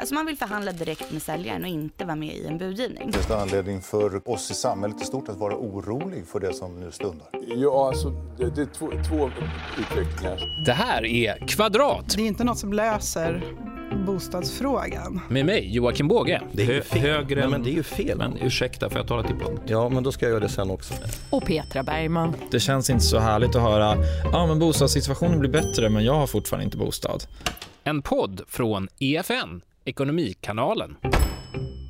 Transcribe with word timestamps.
Alltså 0.00 0.14
man 0.14 0.26
vill 0.26 0.36
förhandla 0.36 0.72
direkt 0.72 1.12
med 1.12 1.22
säljaren 1.22 1.62
och 1.62 1.68
inte 1.68 2.04
vara 2.04 2.16
med 2.16 2.34
i 2.36 2.46
en 2.46 2.58
budgivning. 2.58 3.12
Finns 3.12 3.26
det 3.26 3.36
anledning 3.40 3.80
för 3.80 4.28
oss 4.30 4.50
i 4.50 4.54
samhället 4.54 5.02
i 5.02 5.04
stort 5.04 5.28
att 5.28 5.36
vara 5.36 5.56
orolig 5.56 6.26
för 6.26 6.40
det 6.40 6.54
som 6.54 6.80
nu 6.80 6.90
stundar? 6.92 7.28
Ja, 7.56 7.88
alltså 7.88 8.10
det, 8.38 8.50
det 8.54 8.62
är 8.62 8.66
två, 8.66 8.90
två 9.08 9.30
utvecklingar. 9.80 10.64
Det 10.66 10.72
här 10.72 11.04
är 11.04 11.46
Kvadrat 11.48 12.14
Det 12.16 12.22
är 12.22 12.26
inte 12.26 12.44
något 12.44 12.58
som 12.58 12.72
löser 12.72 13.44
bostadsfrågan. 14.06 15.20
med 15.28 15.46
mig, 15.46 15.74
Joakim 15.74 16.08
Båge. 16.08 16.42
Det 16.52 16.62
är 16.62 16.66
ju 16.66 16.72
Hö- 16.74 16.82
fel. 16.82 17.00
högre 17.00 17.40
Nej, 17.40 17.48
men 17.50 17.62
det 17.62 17.70
är 17.70 17.74
ju 17.74 17.82
fel. 17.82 18.18
Men 18.18 18.36
ursäkta, 18.36 18.90
får 18.90 18.98
jag 18.98 19.08
tala 19.08 19.22
till 19.22 19.36
punkt? 19.36 19.62
Ja, 19.66 19.88
men 19.88 20.02
då 20.02 20.12
ska 20.12 20.24
jag 20.26 20.30
göra 20.30 20.40
det 20.40 20.48
sen 20.48 20.70
också. 20.70 20.94
Och 21.30 21.44
Petra 21.44 21.82
Bergman. 21.82 22.34
Det 22.50 22.60
känns 22.60 22.90
inte 22.90 23.04
så 23.04 23.18
härligt 23.18 23.56
att 23.56 23.62
höra 23.62 23.96
ja 24.32 24.46
men 24.46 24.58
bostadssituationen 24.58 25.38
blir 25.40 25.50
bättre 25.50 25.88
men 25.90 26.04
jag 26.04 26.14
har 26.14 26.26
fortfarande 26.26 26.64
inte 26.64 26.76
bostad. 26.76 27.24
En 27.84 28.02
podd 28.02 28.40
från 28.48 28.88
EFN, 28.98 29.60
Ekonomikanalen. 29.84 30.96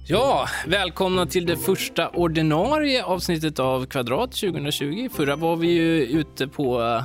Ja, 0.06 0.46
välkomna 0.66 1.26
till 1.26 1.46
det 1.46 1.56
första 1.56 2.08
ordinarie 2.08 3.04
avsnittet 3.04 3.58
av 3.58 3.86
Kvadrat 3.86 4.32
2020. 4.32 5.08
Förra 5.12 5.36
var 5.36 5.56
vi 5.56 5.68
ju 5.68 6.06
ute 6.06 6.48
på 6.48 6.82
eh, 6.82 7.04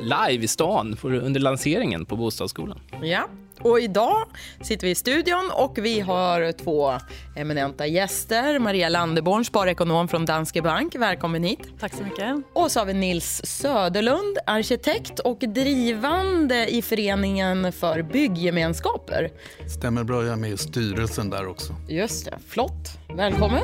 live 0.00 0.44
i 0.44 0.48
stan 0.48 0.96
under 1.02 1.40
lanseringen 1.40 2.06
på 2.06 2.16
Bostadsskolan. 2.16 2.80
Ja. 3.02 3.28
Och 3.60 3.80
idag 3.80 4.26
sitter 4.60 4.86
vi 4.86 4.90
i 4.90 4.94
studion 4.94 5.50
och 5.54 5.78
vi 5.78 6.00
har 6.00 6.52
två 6.52 6.92
eminenta 7.36 7.86
gäster. 7.86 8.58
Maria 8.58 8.88
Landeborn, 8.88 9.44
sparekonom 9.44 10.08
från 10.08 10.24
Danske 10.24 10.62
Bank. 10.62 10.94
Välkommen 10.94 11.44
hit. 11.44 11.60
Tack 11.80 11.94
så 11.94 12.02
mycket. 12.04 12.36
Och 12.52 12.70
så 12.70 12.80
har 12.80 12.86
vi 12.86 12.94
Nils 12.94 13.40
Söderlund, 13.44 14.38
arkitekt 14.46 15.18
och 15.18 15.38
drivande 15.38 16.66
i 16.68 16.82
föreningen 16.82 17.72
för 17.72 18.02
bygggemenskaper. 18.02 19.30
Stämmer 19.78 20.04
bra, 20.04 20.22
jag 20.22 20.32
är 20.32 20.36
med 20.36 20.50
i 20.50 20.56
styrelsen 20.56 21.30
där 21.30 21.46
också. 21.48 21.74
Just 21.88 22.24
det, 22.24 22.38
flott. 22.48 22.98
Välkommen. 23.16 23.62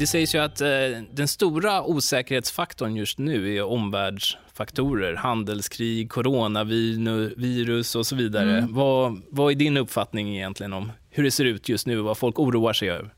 Det 0.00 0.06
sägs 0.06 0.34
ju 0.34 0.38
att 0.38 0.60
eh, 0.60 0.68
den 1.12 1.28
stora 1.28 1.82
osäkerhetsfaktorn 1.84 2.96
just 2.96 3.18
nu 3.18 3.56
är 3.56 3.62
omvärldsfaktorer. 3.62 5.14
Handelskrig, 5.14 6.10
coronavirus 6.10 7.94
och 7.94 8.06
så 8.06 8.16
vidare. 8.16 8.66
Vad, 8.70 9.22
vad 9.30 9.52
är 9.52 9.54
din 9.54 9.76
uppfattning 9.76 10.36
egentligen 10.36 10.72
om 10.72 10.92
hur 11.10 11.24
det 11.24 11.30
ser 11.30 11.44
ut 11.44 11.68
just 11.68 11.86
nu 11.86 11.98
och 11.98 12.04
vad 12.04 12.18
folk 12.18 12.38
oroar 12.38 12.72
sig 12.72 12.90
över? 12.90 13.14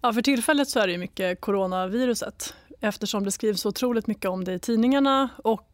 Ja, 0.00 0.12
för 0.12 0.22
tillfället 0.22 0.68
så 0.68 0.80
är 0.80 0.86
det 0.86 0.98
mycket 0.98 1.40
coronaviruset 1.40 2.54
eftersom 2.80 3.24
det 3.24 3.30
skrivs 3.30 3.66
otroligt 3.66 4.06
mycket 4.06 4.30
om 4.30 4.44
det 4.44 4.52
i 4.54 4.58
tidningarna 4.58 5.28
och 5.36 5.71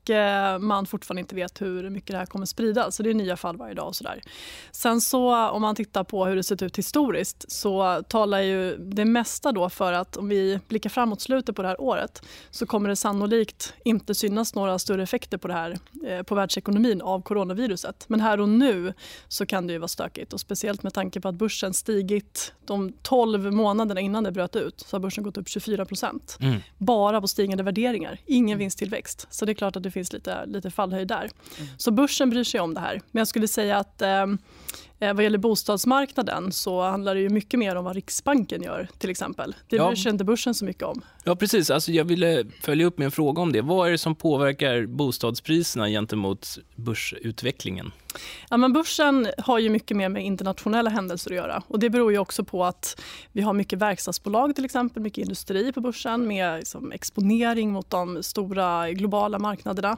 man 0.61 0.87
fortfarande 0.87 1.21
inte 1.21 1.35
vet 1.35 1.61
hur 1.61 1.91
mycket 1.91 2.11
det 2.11 2.19
här 2.19 2.27
kommer 2.27 2.47
spridas. 2.47 2.97
Så 2.97 3.03
det 3.03 3.11
är 3.11 3.15
nya 3.15 3.37
fall 3.37 3.57
varje 3.57 3.75
dag. 3.75 3.89
Och 3.89 3.97
så 3.97 4.05
där. 4.05 4.23
Sen 4.71 5.01
så 5.01 5.49
om 5.49 5.63
man 5.63 5.75
tittar 5.75 6.05
på 6.05 6.27
hur 6.27 6.37
det 6.37 6.43
sett 6.43 6.63
ut 6.63 6.79
historiskt 6.79 7.53
så 7.53 8.03
talar 8.09 8.41
ju 8.41 8.77
det 8.77 9.05
mesta 9.05 9.53
då 9.53 9.71
för 9.71 9.93
att 9.93 10.17
om 10.17 10.29
vi 10.29 10.61
blickar 10.69 10.91
fram 10.91 11.09
mot 11.09 11.21
slutet 11.21 11.57
på 11.57 11.63
det 11.63 11.69
här 11.69 11.81
året 11.81 12.23
så 12.51 12.67
kommer 12.67 12.89
det 12.89 12.97
sannolikt 12.97 13.75
inte 13.85 14.15
synas 14.15 14.55
några 14.55 14.79
större 14.79 15.03
effekter 15.03 15.39
på 15.39 15.49
det 15.49 15.55
här 15.55 15.79
eh, 16.07 16.23
på 16.23 16.35
världsekonomin 16.35 17.03
av 17.03 17.23
coronaviruset. 17.23 18.05
Men 18.09 18.21
här 18.21 18.41
och 18.41 18.49
nu 18.49 18.95
så 19.29 19.47
kan 19.47 19.67
det 19.67 19.73
ju 19.73 19.79
vara 19.79 19.89
stökigt 19.89 20.33
och 20.33 20.41
speciellt 20.41 20.83
med 20.83 20.95
tanke 20.95 21.21
på 21.21 21.29
att 21.29 21.35
börsen 21.35 21.75
stigit 21.75 22.53
de 22.67 22.93
12 23.03 23.53
månaderna 23.53 24.01
innan 24.01 24.25
det 24.25 24.33
bröt 24.33 24.57
ut 24.57 24.81
så 24.81 24.97
har 24.97 25.01
börsen 25.01 25.25
gått 25.25 25.37
upp 25.37 25.49
24 25.49 25.85
procent. 25.85 26.39
Mm. 26.41 26.61
Bara 26.79 27.21
på 27.21 27.29
stigande 27.29 27.63
värderingar, 27.63 28.21
ingen 28.27 28.59
vinsttillväxt. 28.59 29.27
Så 29.31 29.45
det 29.45 29.53
är 29.53 29.55
klart 29.55 29.77
att 29.77 29.83
det 29.83 29.91
finns 29.99 30.13
lite, 30.13 30.47
lite 30.47 30.71
fallhöjd 30.71 31.09
där. 31.09 31.31
Så 31.77 31.91
börsen 31.91 32.31
bryr 32.31 32.45
sig 32.45 32.61
om 32.61 32.75
det 32.75 32.81
här. 32.81 33.01
Men 33.11 33.21
jag 33.21 33.29
skulle 33.29 33.49
säga 33.49 33.77
att 33.77 34.03
eh, 34.03 34.27
eh, 34.99 35.15
vad 35.15 35.25
gäller 35.25 35.39
bostadsmarknaden 35.39 36.53
så 36.53 36.83
handlar 36.83 37.15
det 37.15 37.21
ju 37.21 37.29
mycket 37.29 37.61
mer 37.61 37.77
om 37.77 37.85
vad 37.85 37.95
Riksbanken 37.95 38.63
gör 38.63 38.89
till 38.99 39.11
exempel. 39.11 39.55
Det 39.69 39.77
Ja. 39.77 39.87
bryr 39.87 39.97
sig 39.97 40.13
inte 40.13 40.25
börsen 40.25 40.55
så 40.55 40.65
mycket 40.65 40.83
om. 40.83 41.01
Ja, 41.25 41.37
precis. 41.37 41.71
Alltså, 41.71 41.93
jag 41.93 42.05
ville 42.05 42.45
följa 42.63 42.87
upp 42.87 42.99
med 42.99 43.05
en 43.05 43.11
fråga 43.11 43.43
om 43.43 43.53
det. 43.53 43.61
Vad 43.63 43.87
är 43.89 43.93
det 43.93 43.99
som 43.99 44.15
påverkar 44.15 44.87
bostadspriserna 44.87 45.89
gentemot 45.89 46.59
börsutvecklingen? 46.77 47.93
Ja, 48.51 48.57
men 48.57 48.73
börsen 48.73 49.29
har 49.39 49.59
ju 49.59 49.71
mycket 49.71 49.97
mer 49.97 50.09
med 50.09 50.25
internationella 50.25 50.91
händelser 50.91 51.31
att 51.31 51.37
göra. 51.37 51.63
Och 51.69 51.79
det 51.79 51.91
beror 51.91 52.13
ju 52.13 52.19
också 52.19 52.45
på 52.45 52.65
att 52.65 53.01
vi 53.33 53.41
har 53.43 53.53
mycket 53.53 53.79
verkstadsbolag, 53.79 54.55
till 54.55 54.65
exempel, 54.65 55.03
mycket 55.03 55.23
industri 55.23 55.73
på 55.73 55.81
börsen 55.81 56.27
med 56.27 56.59
liksom, 56.59 56.93
exponering 56.93 57.73
mot 57.73 57.91
de 57.91 58.23
stora 58.23 58.91
globala 58.93 59.39
marknaderna. 59.39 59.97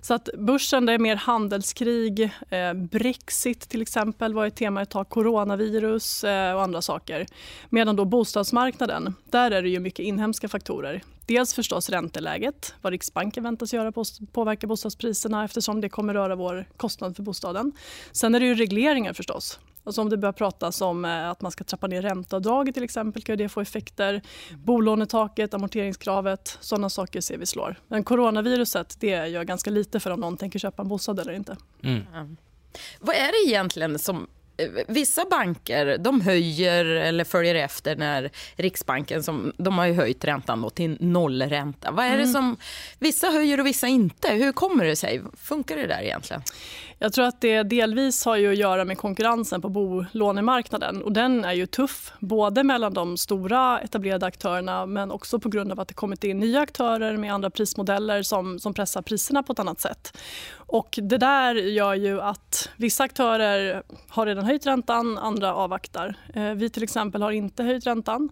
Så 0.00 0.14
att 0.14 0.28
börsen 0.38 0.86
det 0.86 0.92
är 0.92 0.98
mer 0.98 1.16
handelskrig, 1.16 2.22
eh, 2.50 2.72
Brexit 2.74 3.68
till 3.68 3.82
exempel 3.82 4.34
var 4.40 4.46
ett 4.46 4.56
tema 4.56 4.82
ett 4.82 4.90
tag, 4.90 5.08
coronavirus 5.08 6.24
eh, 6.24 6.54
och 6.54 6.62
andra 6.62 6.82
saker. 6.82 7.26
Medan 7.68 7.96
då 7.96 8.04
bostadsmarknaden, 8.04 9.14
där 9.24 9.50
är 9.50 9.62
det 9.62 9.68
ju 9.68 9.80
mycket 9.80 10.04
inhemska 10.04 10.48
faktorer. 10.48 11.02
Dels 11.26 11.54
förstås 11.54 11.90
ränteläget, 11.90 12.74
vad 12.82 12.92
Riksbanken 12.92 13.42
väntas 13.42 13.72
göra 13.72 13.92
på 13.92 14.04
påverka 14.32 14.66
bostadspriserna 14.66 15.44
eftersom 15.44 15.80
det 15.80 15.88
kommer 15.88 16.14
röra 16.14 16.36
vår 16.36 16.64
kostnad 16.76 17.16
för 17.16 17.22
bostaden. 17.22 17.72
Sen 18.12 18.34
är 18.34 18.40
det 18.40 18.46
ju 18.46 18.54
regleringar 18.54 19.12
förstås. 19.12 19.58
Alltså 19.84 20.00
om 20.00 20.10
det 20.10 20.16
börjar 20.16 20.32
pratas 20.32 20.80
om 20.80 21.04
eh, 21.04 21.30
att 21.30 21.40
man 21.40 21.52
ska 21.52 21.64
trappa 21.64 21.86
ner 21.86 22.02
ränteavdraget 22.02 22.74
till 22.74 22.84
exempel 22.84 23.22
kan 23.22 23.32
ju 23.32 23.36
det 23.36 23.48
få 23.48 23.60
effekter. 23.60 24.22
Bolånetaket, 24.64 25.54
amorteringskravet, 25.54 26.58
sådana 26.60 26.90
saker 26.90 27.20
ser 27.20 27.38
vi 27.38 27.46
slår. 27.46 27.76
Men 27.88 28.04
coronaviruset 28.04 28.96
det 29.00 29.26
gör 29.26 29.44
ganska 29.44 29.70
lite 29.70 30.00
för 30.00 30.10
om 30.10 30.20
någon 30.20 30.36
tänker 30.36 30.58
köpa 30.58 30.82
en 30.82 30.88
bostad 30.88 31.20
eller 31.20 31.32
inte. 31.32 31.56
Mm. 31.82 32.36
Vad 33.00 33.16
är 33.16 33.26
det 33.32 33.50
egentligen 33.50 33.98
som... 33.98 34.26
eh, 34.56 34.68
Vissa 34.88 35.24
banker 35.30 35.98
de 35.98 36.20
höjer 36.20 36.84
eller 36.84 37.24
följer 37.24 37.54
efter 37.54 37.96
när 37.96 38.30
Riksbanken 38.56 39.22
som, 39.22 39.52
de 39.56 39.78
har 39.78 39.86
ju 39.86 39.92
höjt 39.94 40.24
räntan 40.24 40.62
då 40.62 40.70
till 40.70 40.96
nollränta. 41.00 41.90
Vad 41.90 42.04
är 42.04 42.18
det 42.18 42.26
som... 42.26 42.56
Vissa 42.98 43.30
höjer 43.30 43.60
och 43.60 43.66
vissa 43.66 43.86
inte. 43.86 44.28
Hur 44.32 44.52
kommer 44.52 44.84
det 44.84 44.96
sig? 44.96 45.22
Funkar 45.36 45.76
det 45.76 45.86
där 45.86 46.02
egentligen? 46.02 46.42
Jag 47.02 47.12
tror 47.12 47.24
att 47.24 47.40
det 47.40 47.62
delvis 47.62 48.24
har 48.24 48.36
ju 48.36 48.52
att 48.52 48.58
göra 48.58 48.84
med 48.84 48.98
konkurrensen 48.98 49.62
på 49.62 49.68
bolånemarknaden. 49.68 51.02
Och 51.02 51.12
den 51.12 51.44
är 51.44 51.52
ju 51.52 51.66
tuff, 51.66 52.12
både 52.18 52.64
mellan 52.64 52.94
de 52.94 53.16
stora 53.16 53.80
etablerade 53.80 54.26
aktörerna 54.26 54.86
men 54.86 55.10
också 55.10 55.38
på 55.38 55.48
grund 55.48 55.72
av 55.72 55.80
att 55.80 55.88
det 55.88 55.94
kommit 55.94 56.24
in 56.24 56.38
nya 56.38 56.60
aktörer 56.60 57.16
med 57.16 57.34
andra 57.34 57.50
prismodeller 57.50 58.22
som, 58.22 58.58
som 58.58 58.74
pressar 58.74 59.02
priserna 59.02 59.42
på 59.42 59.52
ett 59.52 59.58
annat 59.58 59.80
sätt. 59.80 60.18
Och 60.54 60.98
det 61.02 61.18
där 61.18 61.54
gör 61.54 61.94
ju 61.94 62.20
att 62.20 62.68
vissa 62.76 63.04
aktörer 63.04 63.82
har 64.08 64.26
redan 64.26 64.44
höjt 64.44 64.66
räntan, 64.66 65.18
andra 65.18 65.54
avvaktar. 65.54 66.14
Eh, 66.34 66.50
vi 66.50 66.70
till 66.70 66.82
exempel 66.82 67.22
har 67.22 67.30
inte 67.30 67.62
höjt 67.62 67.86
räntan. 67.86 68.28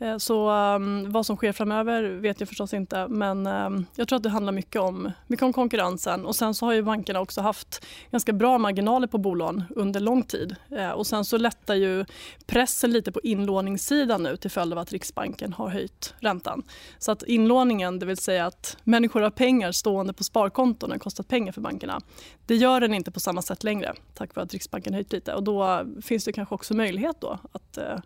Eh, 0.00 0.18
så 0.18 0.50
um, 0.50 1.12
vad 1.12 1.26
som 1.26 1.36
sker 1.36 1.52
framöver 1.52 2.02
vet 2.02 2.40
jag 2.40 2.48
förstås 2.48 2.74
inte. 2.74 3.08
Men 3.08 3.46
um, 3.46 3.86
jag 3.94 4.08
tror 4.08 4.16
att 4.16 4.22
det 4.22 4.28
handlar 4.28 4.52
mycket 4.52 4.82
om, 4.82 5.12
mycket 5.26 5.42
om 5.42 5.52
konkurrensen. 5.52 6.26
Och 6.26 6.36
sen 6.36 6.54
så 6.54 6.66
har 6.66 6.72
ju 6.72 6.82
bankerna 6.82 7.20
också 7.20 7.40
haft 7.40 7.86
ganska 8.10 8.32
bra 8.32 8.58
marginaler 8.58 9.06
på 9.06 9.18
bolån 9.18 9.64
under 9.76 10.00
lång 10.00 10.22
tid. 10.22 10.56
uh, 10.72 10.90
och 10.90 11.06
sen 11.06 11.24
så 11.24 11.36
lättar 11.38 11.74
ju 11.74 12.04
pressen 12.46 12.92
lite 12.92 13.12
på 13.12 13.20
inlåningssidan 13.20 14.22
nu 14.22 14.36
till 14.36 14.50
följd 14.50 14.72
av 14.72 14.78
att 14.78 14.92
Riksbanken 14.92 15.52
har 15.52 15.68
höjt 15.68 16.14
räntan. 16.20 16.62
Så 16.98 17.12
att 17.12 17.22
inlåningen, 17.22 17.98
det 17.98 18.06
vill 18.06 18.16
säga 18.16 18.46
att 18.46 18.76
människor 18.84 19.20
har 19.20 19.30
pengar 19.30 19.72
stående 19.72 20.12
på 20.12 20.24
sparkonton, 20.24 20.90
har 20.90 20.98
kostat 20.98 21.28
pengar 21.28 21.52
för 21.52 21.60
bankerna. 21.60 22.00
Det 22.46 22.56
gör 22.56 22.80
den 22.80 22.94
inte 22.94 23.10
på 23.10 23.20
samma 23.20 23.42
sätt 23.42 23.64
längre 23.64 23.94
tack 24.14 24.34
vare 24.34 24.44
att 24.44 24.52
Riksbanken 24.52 24.94
höjt 24.94 25.12
lite. 25.12 25.34
Och 25.34 25.42
då 25.42 25.86
finns 26.02 26.24
det 26.24 26.32
kanske 26.32 26.54
också 26.54 26.74
möjlighet 26.74 27.16
då 27.20 27.38
att 27.52 27.67
eh, 27.78 27.98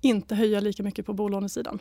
inte 0.00 0.34
höja 0.34 0.60
lika 0.60 0.82
mycket 0.82 1.06
på 1.06 1.12
bolånesidan. 1.12 1.78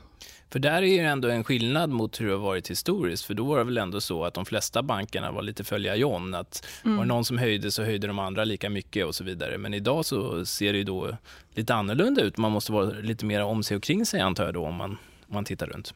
För 0.50 0.60
där 0.60 0.82
är 0.82 0.82
ju 0.82 1.00
ändå 1.00 1.30
en 1.30 1.44
skillnad 1.44 1.90
mot 1.90 2.22
hur 2.22 2.28
det 2.28 2.34
har 2.34 2.40
varit 2.40 2.70
historiskt. 2.70 3.26
För 3.26 3.34
då 3.34 3.44
var 3.44 3.58
det 3.58 3.64
väl 3.64 3.78
ändå 3.78 4.02
så 4.02 4.26
att 4.26 4.34
de 4.34 4.46
flesta 4.46 4.84
bankerna 4.84 5.32
var 5.32 5.42
lite 5.42 5.64
följa 5.64 5.96
John. 5.96 6.34
Att 6.34 6.68
var 6.84 6.98
det 6.98 7.06
någon 7.06 7.26
som 7.26 7.38
höjde 7.38 7.72
så 7.72 7.84
höjde 7.84 8.08
de 8.08 8.20
andra 8.20 8.44
lika 8.44 8.70
mycket 8.70 9.06
och 9.06 9.16
så 9.16 9.24
vidare. 9.24 9.57
Men 9.57 9.74
idag 9.74 10.06
så 10.06 10.46
ser 10.46 10.72
det 10.72 10.78
ju 10.78 10.84
då 10.84 11.18
lite 11.54 11.75
annorlunda 11.75 12.22
ut. 12.22 12.38
Man 12.38 12.51
måste 12.51 12.72
vara 12.72 12.90
lite 12.90 13.25
mer 13.25 13.44
om 13.44 13.63
sig 13.63 13.78
och 13.78 13.84
kring 13.84 14.06
sig 14.06 14.22
antar 14.22 14.45
jag 14.45 14.54
då 14.54 14.66
om 14.66 14.75
man, 14.75 14.92
om 15.28 15.34
man 15.34 15.45
tittar 15.45 15.68
runt. 15.68 15.94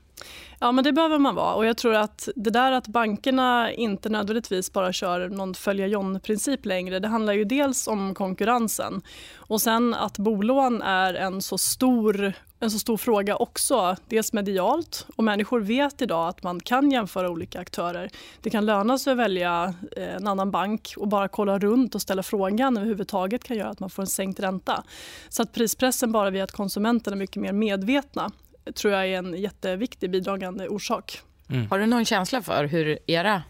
Ja, 0.60 0.71
men 0.71 0.83
det 0.83 0.94
behöver 0.94 1.19
man 1.19 1.36
vara. 1.36 1.54
Och 1.54 1.65
jag 1.65 1.77
tror 1.77 1.95
att 1.95 2.30
det 2.36 2.50
där 2.50 2.71
att 2.71 2.88
bankerna 2.88 3.71
inte 3.71 4.10
nödvändigtvis 4.10 4.74
bara 4.74 4.94
kör 4.94 5.30
någon 5.30 5.54
följa 5.54 5.88
John-princip 5.88 6.65
längre, 6.65 7.00
det 7.00 7.07
handlar 7.07 7.33
ju 7.33 7.44
dels 7.44 7.88
om 7.88 8.15
konkurrensen 8.15 9.01
och 9.36 9.62
sen 9.62 9.94
att 9.94 10.18
bolån 10.18 10.81
är 10.81 11.13
en 11.13 11.42
så 11.42 11.57
stor 11.57 12.33
en 12.63 12.71
så 12.71 12.80
stor 12.80 12.98
fråga 12.98 13.36
också, 13.36 13.95
dels 14.07 14.33
medialt 14.33 15.07
och 15.15 15.24
människor 15.24 15.60
vet 15.60 16.01
idag 16.01 16.27
att 16.27 16.44
man 16.44 16.60
kan 16.60 16.92
jämföra 16.92 17.30
olika 17.30 17.60
aktörer. 17.60 18.10
Det 18.42 18.50
kan 18.50 18.65
löna 18.65 18.98
sig 18.98 19.12
att 19.12 19.19
välja 19.19 19.74
eh, 19.98 20.15
en 20.15 20.27
annan 20.27 20.51
bank 20.51 20.94
och 20.98 21.07
bara 21.07 21.27
kolla 21.27 21.60
runt 21.60 21.95
och 21.95 22.01
ställa 22.01 22.24
frågan 22.24 22.77
överhuvudtaget 22.77 23.44
kan 23.44 23.57
göra 23.57 23.69
att 23.69 23.80
man 23.80 23.89
får 23.89 24.04
en 24.04 24.07
sänkt 24.07 24.39
ränta. 24.39 24.83
Så 25.30 25.44
att 25.44 25.54
prispressen 25.54 26.12
bara 26.12 26.30
via 26.30 26.44
att 26.44 26.51
konsumenterna 26.51 27.15
är 27.15 27.19
mycket 27.19 27.42
mer 27.42 27.54
medvetna 27.54 28.31
tror 28.75 28.94
jag 28.94 29.07
är 29.07 29.18
en 29.18 29.33
jätteviktig 29.33 30.12
bidragande 30.12 30.68
orsak. 30.68 31.21
Har 31.69 31.80
du 31.80 31.86
någon 31.86 32.06
känsla 32.06 32.42
för 32.42 32.65
hur 32.65 33.00
era 33.07 33.44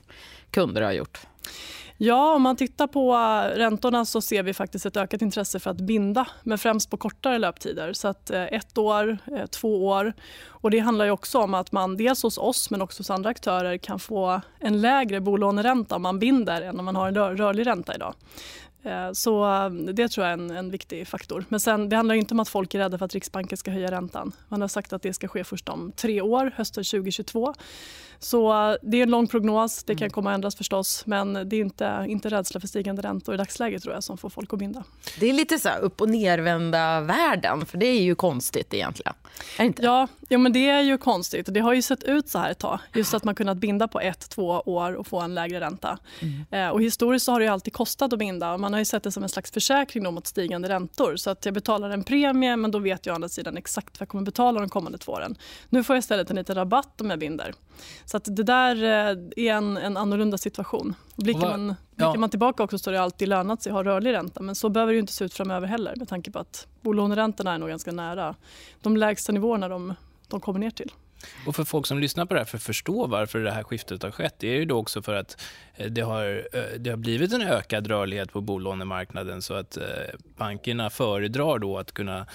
kunder 0.52 0.82
har 0.82 0.92
gjort? 0.92 1.20
Ja, 1.98 2.36
om 2.36 2.42
man 2.42 2.56
tittar 2.56 2.88
på 2.88 3.14
räntorna 3.56 4.06
så 4.06 4.22
ser 4.22 4.44
vi 4.44 4.54
faktiskt 4.54 4.86
ett 4.86 4.98
ökat 4.98 5.22
intresse 5.22 5.60
för 5.60 5.72
att 5.72 5.78
binda, 5.78 6.28
men 6.44 6.58
främst 6.58 6.90
på 6.90 6.98
kortare 6.98 7.38
löptider. 7.38 7.94
Så 7.94 8.08
att 8.08 8.30
eh, 8.32 8.44
ett 8.44 8.78
år, 8.78 9.18
eh, 9.38 9.46
två 9.46 9.88
år. 9.88 10.14
Och 10.48 10.72
det 10.72 10.80
handlar 10.80 11.06
ju 11.06 11.12
också 11.12 11.40
om 11.40 11.54
att 11.54 11.72
man 11.72 11.98
dels 11.98 12.24
hos 12.24 12.38
oss 12.38 12.70
men 12.70 12.82
också 12.82 13.00
hos 13.00 13.10
andra 13.10 13.30
aktörer 13.30 13.78
kan 13.78 14.00
få 14.00 14.42
en 14.60 14.82
lägre 14.82 15.22
bolåneränta 15.22 15.96
om 15.96 16.02
man 16.02 16.20
binder 16.20 16.62
än 16.62 16.80
om 16.80 16.86
man 16.86 16.96
har 16.96 17.08
en 17.08 17.38
rörlig 17.38 17.68
ränta 17.68 17.96
idag. 17.96 18.16
Eh, 18.84 19.12
så 19.12 19.44
mm, 19.44 19.96
det 19.96 20.10
tror 20.10 20.26
jag 20.28 20.34
är 20.34 20.38
en, 20.38 20.52
en, 20.52 20.72
viktig 20.72 21.08
faktor. 21.08 21.46
Men 21.50 21.60
sen, 21.60 21.90
det 21.90 21.96
handlar 21.96 22.16
inte 22.16 22.34
om 22.34 22.40
att 22.40 22.50
folk 22.50 22.74
är 22.74 22.80
rädda 22.80 22.98
för 22.98 23.06
att 23.06 23.14
Riksbanken 23.14 23.58
ska 23.58 23.72
höja 23.72 23.92
räntan. 23.92 24.32
Man 24.48 24.62
har 24.62 24.68
sagt 24.68 24.94
att 24.94 25.02
det 25.02 25.14
ska 25.14 25.28
ske 25.28 25.44
först 25.44 25.70
om 25.70 25.92
tre 25.92 26.22
år, 26.22 26.52
hösten 26.56 26.84
2022. 26.84 27.54
Så 28.20 28.70
eh, 28.72 28.76
det 28.82 28.98
är 28.98 29.04
en 29.04 29.10
lång 29.10 29.28
prognos. 29.28 29.84
Det 29.84 29.96
kan 29.96 30.06
mm. 30.06 30.12
komma 30.12 30.30
att 30.32 30.36
ändras 30.36 30.56
förstås. 30.56 31.04
Men 31.06 31.34
det 31.34 31.56
är 31.56 31.62
inte, 31.62 32.06
inte 32.08 32.30
rädsla 32.30 32.60
för 32.60 32.68
stigande 32.68 33.02
räntor 33.02 33.36
i 33.36 33.38
dagsläget 33.38 33.84
tror 33.84 33.94
jag 33.94 34.04
som 34.04 34.18
får 34.18 34.30
folk 34.30 34.54
att 34.54 34.60
binda. 34.60 34.84
Det 35.20 35.30
är 35.30 35.34
lite 35.34 35.60
så 35.60 35.70
upp 35.70 36.02
och 36.02 36.10
nervända 36.10 37.02
världen. 37.02 37.66
För 37.66 37.78
det 37.78 37.86
är 37.86 38.02
ju 38.02 38.16
konstigt 38.16 38.74
egentligen. 38.74 39.14
Är 39.60 39.66
inte? 39.66 39.84
Ja, 39.84 40.08
ja, 40.30 40.38
men 40.38 40.54
det 40.54 40.70
är 40.70 40.82
ju 40.82 40.98
konstigt. 40.98 41.48
Det 41.52 41.60
har 41.60 41.74
ju 41.74 41.82
sett 41.82 42.04
ut 42.04 42.30
så 42.30 42.40
här 42.40 42.52
ett 42.52 42.60
tag. 42.60 42.80
Just 42.94 43.14
att 43.14 43.24
man 43.24 43.36
kunnat 43.36 43.58
binda 43.58 43.88
på 43.88 44.00
ett, 44.00 44.30
två 44.30 44.48
år 44.66 44.94
och 44.94 45.08
få 45.08 45.22
en 45.22 45.36
lägre 45.36 45.60
ränta. 45.60 45.98
Mm. 46.20 46.46
Eh, 46.52 46.70
och 46.70 46.82
historiskt 46.82 47.28
har 47.28 47.40
det 47.40 47.48
alltid 47.48 47.74
kostat 47.74 48.14
att 48.14 48.20
binda. 48.20 48.58
Man 48.58 48.74
har 48.74 48.80
ju 48.80 48.86
sett 48.86 49.04
det 49.04 49.12
som 49.12 49.24
en 49.24 49.30
slags 49.30 49.52
försäkring 49.52 50.14
mot 50.14 50.28
stigande 50.28 50.70
räntor. 50.70 51.16
Så 51.16 51.30
att 51.30 51.46
jag 51.46 51.54
betalar 51.54 51.90
en 51.90 52.04
premie 52.04 52.56
men 52.56 52.72
då 52.72 52.80
vet 52.80 53.06
jag 53.06 53.14
å 53.14 53.16
andra 53.16 53.30
sidan 53.30 53.58
exakt 53.58 54.00
vad 54.00 54.02
jag 54.02 54.10
kommer 54.10 54.24
betala 54.24 54.60
de 54.60 54.70
kommande 54.70 54.98
två 54.98 55.12
åren. 55.12 55.36
Nu 55.70 55.84
får 55.84 55.96
jag 55.96 56.00
istället 56.02 56.30
en 56.30 56.36
liten 56.36 56.56
rabatt 56.56 57.02
om 57.02 57.10
jag 57.10 57.20
binder. 57.20 57.54
Så 58.14 58.18
att 58.18 58.36
det 58.36 58.44
där 58.44 58.84
eh, 58.84 59.46
är 59.46 59.54
en, 59.54 59.78
en 59.78 59.98
annorlunda 59.98 60.38
situation. 60.38 60.96
Blickar 61.16 61.58
man, 61.58 61.76
blickar 61.96 62.14
ja. 62.14 62.16
man 62.16 62.30
tillbaka 62.30 62.64
också 62.64 62.78
så 62.78 62.90
har 62.90 62.94
det 62.94 63.02
alltid 63.02 63.28
lönat 63.28 63.62
sig 63.62 63.70
att 63.70 63.76
ha 63.76 63.84
rörlig 63.84 64.14
ränta. 64.14 64.42
Men 64.42 64.56
så 64.56 64.70
behöver 64.70 64.94
det 64.94 65.00
inte 65.00 65.14
se 65.14 65.26
ut 65.26 65.34
framöver 65.34 65.68
heller 65.68 65.94
med 65.96 66.10
tanke 66.10 66.32
på 66.32 66.40
att 66.40 66.68
bolåneräntorna 66.82 67.54
är 67.54 67.58
nog 67.58 67.70
ganska 67.70 67.92
nära 67.92 68.36
de 68.82 68.98
lägsta 68.98 69.32
nivåerna 69.32 69.68
de, 69.68 69.94
de 70.28 70.40
kommer 70.40 70.60
ner 70.60 70.70
till. 70.70 70.92
Och 71.48 71.56
för 71.56 71.64
folk 71.64 71.88
som 71.88 72.00
lyssnar 72.00 72.26
på 72.26 72.34
det 72.34 72.40
här 72.40 72.46
för 72.46 72.58
att 72.58 72.64
förstå 72.64 73.08
varför 73.08 73.40
det 73.40 73.52
här 73.52 73.64
skiftet 73.64 74.04
har 74.04 74.12
skett, 74.12 74.36
det 74.38 74.48
är 74.48 74.56
ju 74.56 74.66
då 74.66 74.78
också 74.78 75.02
för 75.02 75.16
att 75.16 75.42
eh, 75.76 75.88
det 75.88 76.02
har, 76.02 76.48
eh, 76.54 76.80
det 76.80 76.90
har 76.90 76.98
blivit 76.98 77.34
en 77.34 77.42
ökad 77.42 77.88
rörlighet 77.88 78.32
på 78.32 78.42
bolånemarknaden 78.42 79.42
så 79.42 79.54
att 79.54 79.78
bankerna 80.38 80.90
föredrar 80.90 81.60
då 81.60 81.78
att 81.78 81.92
kunna 81.92 82.26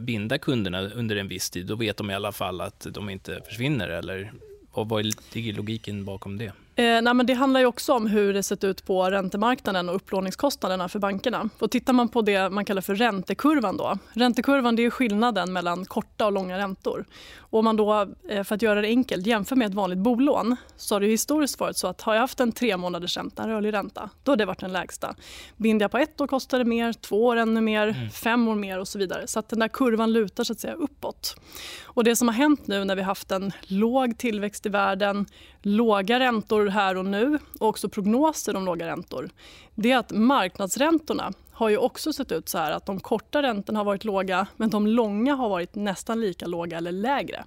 binda 0.00 0.38
kunderna 0.38 0.80
under 0.80 1.16
en 1.16 1.28
viss 1.28 1.50
tid. 1.50 1.66
Då 1.66 1.74
vet 1.74 1.96
de 1.96 2.10
i 2.10 2.14
alla 2.14 2.32
fall 2.32 2.60
att 2.60 2.86
de 2.90 3.10
inte 3.10 3.40
försvinner 3.46 3.88
eller 3.88 4.32
och 4.72 4.88
vad 4.88 5.04
ligger 5.34 5.52
logiken 5.52 6.04
bakom 6.04 6.38
det? 6.38 6.52
Eh, 6.76 7.02
nej, 7.02 7.14
men 7.14 7.26
det 7.26 7.34
handlar 7.34 7.60
ju 7.60 7.66
också 7.66 7.92
om 7.92 8.06
hur 8.06 8.34
det 8.34 8.42
sett 8.42 8.64
ut 8.64 8.84
på 8.86 9.10
räntemarknaden 9.10 9.88
och 9.88 9.94
upplåningskostnaderna 9.96 10.88
för 10.88 10.98
bankerna. 10.98 11.48
Och 11.58 11.70
tittar 11.70 11.92
man 11.92 12.08
på 12.08 12.22
det 12.22 12.50
man 12.50 12.64
kallar 12.64 12.82
för 12.82 12.94
räntekurvan 12.94 13.76
då. 13.76 13.98
Räntekurvan 14.12 14.76
det 14.76 14.84
är 14.84 14.90
skillnaden 14.90 15.52
mellan 15.52 15.84
korta 15.84 16.26
och 16.26 16.32
långa 16.32 16.58
räntor. 16.58 17.04
Och 17.38 17.58
om 17.58 17.64
man 17.64 17.76
då, 17.76 18.08
eh, 18.28 18.44
för 18.44 18.54
att 18.54 18.62
göra 18.62 18.80
det 18.80 18.88
enkelt, 18.88 19.26
jämför 19.26 19.56
med 19.56 19.68
ett 19.68 19.74
vanligt 19.74 19.98
bolån 19.98 20.56
så 20.76 20.94
har 20.94 21.00
det 21.00 21.06
historiskt 21.06 21.60
varit 21.60 21.76
så 21.76 21.86
att 21.86 22.00
har 22.00 22.14
jag 22.14 22.20
haft 22.20 22.40
en 22.40 22.52
tre 22.52 22.76
månaders 22.76 23.16
ränta, 23.16 23.48
rörlig 23.48 23.72
ränta, 23.72 24.10
då 24.22 24.32
har 24.32 24.36
det 24.36 24.44
varit 24.44 24.60
den 24.60 24.72
lägsta. 24.72 25.14
Binder 25.56 25.84
jag 25.84 25.90
på 25.90 25.98
ett 25.98 26.20
år 26.20 26.26
kostar 26.26 26.58
det 26.58 26.64
mer, 26.64 26.92
två 26.92 27.24
år 27.24 27.36
ännu 27.36 27.60
mer, 27.60 27.88
mm. 27.88 28.10
fem 28.10 28.48
år 28.48 28.54
mer 28.54 28.78
och 28.78 28.88
så 28.88 28.98
vidare. 28.98 29.26
Så 29.26 29.38
att 29.38 29.48
den 29.48 29.58
där 29.58 29.68
kurvan 29.68 30.12
lutar 30.12 30.44
så 30.44 30.52
att 30.52 30.60
säga 30.60 30.74
uppåt. 30.74 31.36
Och 31.84 32.04
det 32.04 32.16
som 32.16 32.28
har 32.28 32.34
hänt 32.34 32.66
nu 32.66 32.84
när 32.84 32.96
vi 32.96 33.02
haft 33.02 33.30
en 33.30 33.52
låg 33.60 34.18
tillväxt 34.18 34.66
i 34.66 34.68
världen, 34.68 35.26
låga 35.62 36.20
räntor 36.20 36.66
här 36.66 36.96
och 36.96 37.04
nu 37.04 37.38
och 37.60 37.68
också 37.68 37.88
prognoser 37.88 38.56
om 38.56 38.64
låga 38.64 38.86
räntor, 38.86 39.30
det 39.74 39.92
är 39.92 39.98
att 39.98 40.10
marknadsräntorna 40.10 41.32
har 41.52 41.68
ju 41.68 41.76
också 41.76 42.12
sett 42.12 42.32
ut 42.32 42.48
så 42.48 42.58
här 42.58 42.72
att 42.72 42.86
de 42.86 43.00
korta 43.00 43.42
räntorna 43.42 43.78
har 43.78 43.84
varit 43.84 44.04
låga 44.04 44.46
men 44.56 44.70
de 44.70 44.86
långa 44.86 45.34
har 45.34 45.48
varit 45.48 45.74
nästan 45.74 46.20
lika 46.20 46.46
låga 46.46 46.76
eller 46.76 46.92
lägre. 46.92 47.44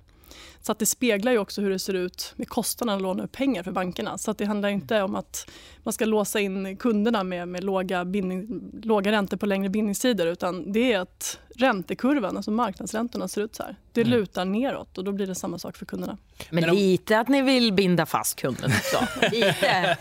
Så 0.61 0.71
att 0.71 0.79
det 0.79 0.85
speglar 0.85 1.31
ju 1.31 1.37
också 1.37 1.61
hur 1.61 1.69
det 1.69 1.79
ser 1.79 1.93
ut 1.93 2.33
med 2.35 2.49
kostnaden 2.49 2.95
att 2.95 3.01
låna 3.01 3.23
upp 3.23 3.31
pengar 3.31 3.63
för 3.63 3.71
bankerna. 3.71 4.17
Så 4.17 4.31
att 4.31 4.37
det 4.37 4.45
handlar 4.45 4.69
inte 4.69 5.01
om 5.01 5.15
att 5.15 5.51
man 5.83 5.93
ska 5.93 6.05
låsa 6.05 6.39
in 6.39 6.77
kunderna 6.77 7.23
med, 7.23 7.47
med 7.47 7.63
låga, 7.63 8.05
bindning, 8.05 8.61
låga 8.83 9.11
räntor 9.11 9.37
på 9.37 9.45
längre 9.45 9.69
bindningstider 9.69 10.27
utan 10.27 10.71
det 10.71 10.93
är 10.93 10.99
att 10.99 11.39
räntekurvan, 11.55 12.37
alltså 12.37 12.51
marknadsräntorna 12.51 13.27
ser 13.27 13.41
ut 13.41 13.55
så 13.55 13.63
här. 13.63 13.75
Det 13.91 14.01
mm. 14.01 14.19
lutar 14.19 14.45
neråt 14.45 14.97
och 14.97 15.03
då 15.03 15.11
blir 15.11 15.27
det 15.27 15.35
samma 15.35 15.59
sak 15.59 15.77
för 15.77 15.85
kunderna. 15.85 16.17
Men, 16.49 16.65
Men 16.65 16.75
lite 16.75 17.19
att 17.19 17.27
ni 17.27 17.41
vill 17.41 17.73
binda 17.73 18.05
fast 18.05 18.39
kunden 18.39 18.71
också. 18.71 19.07
lite. 19.31 19.97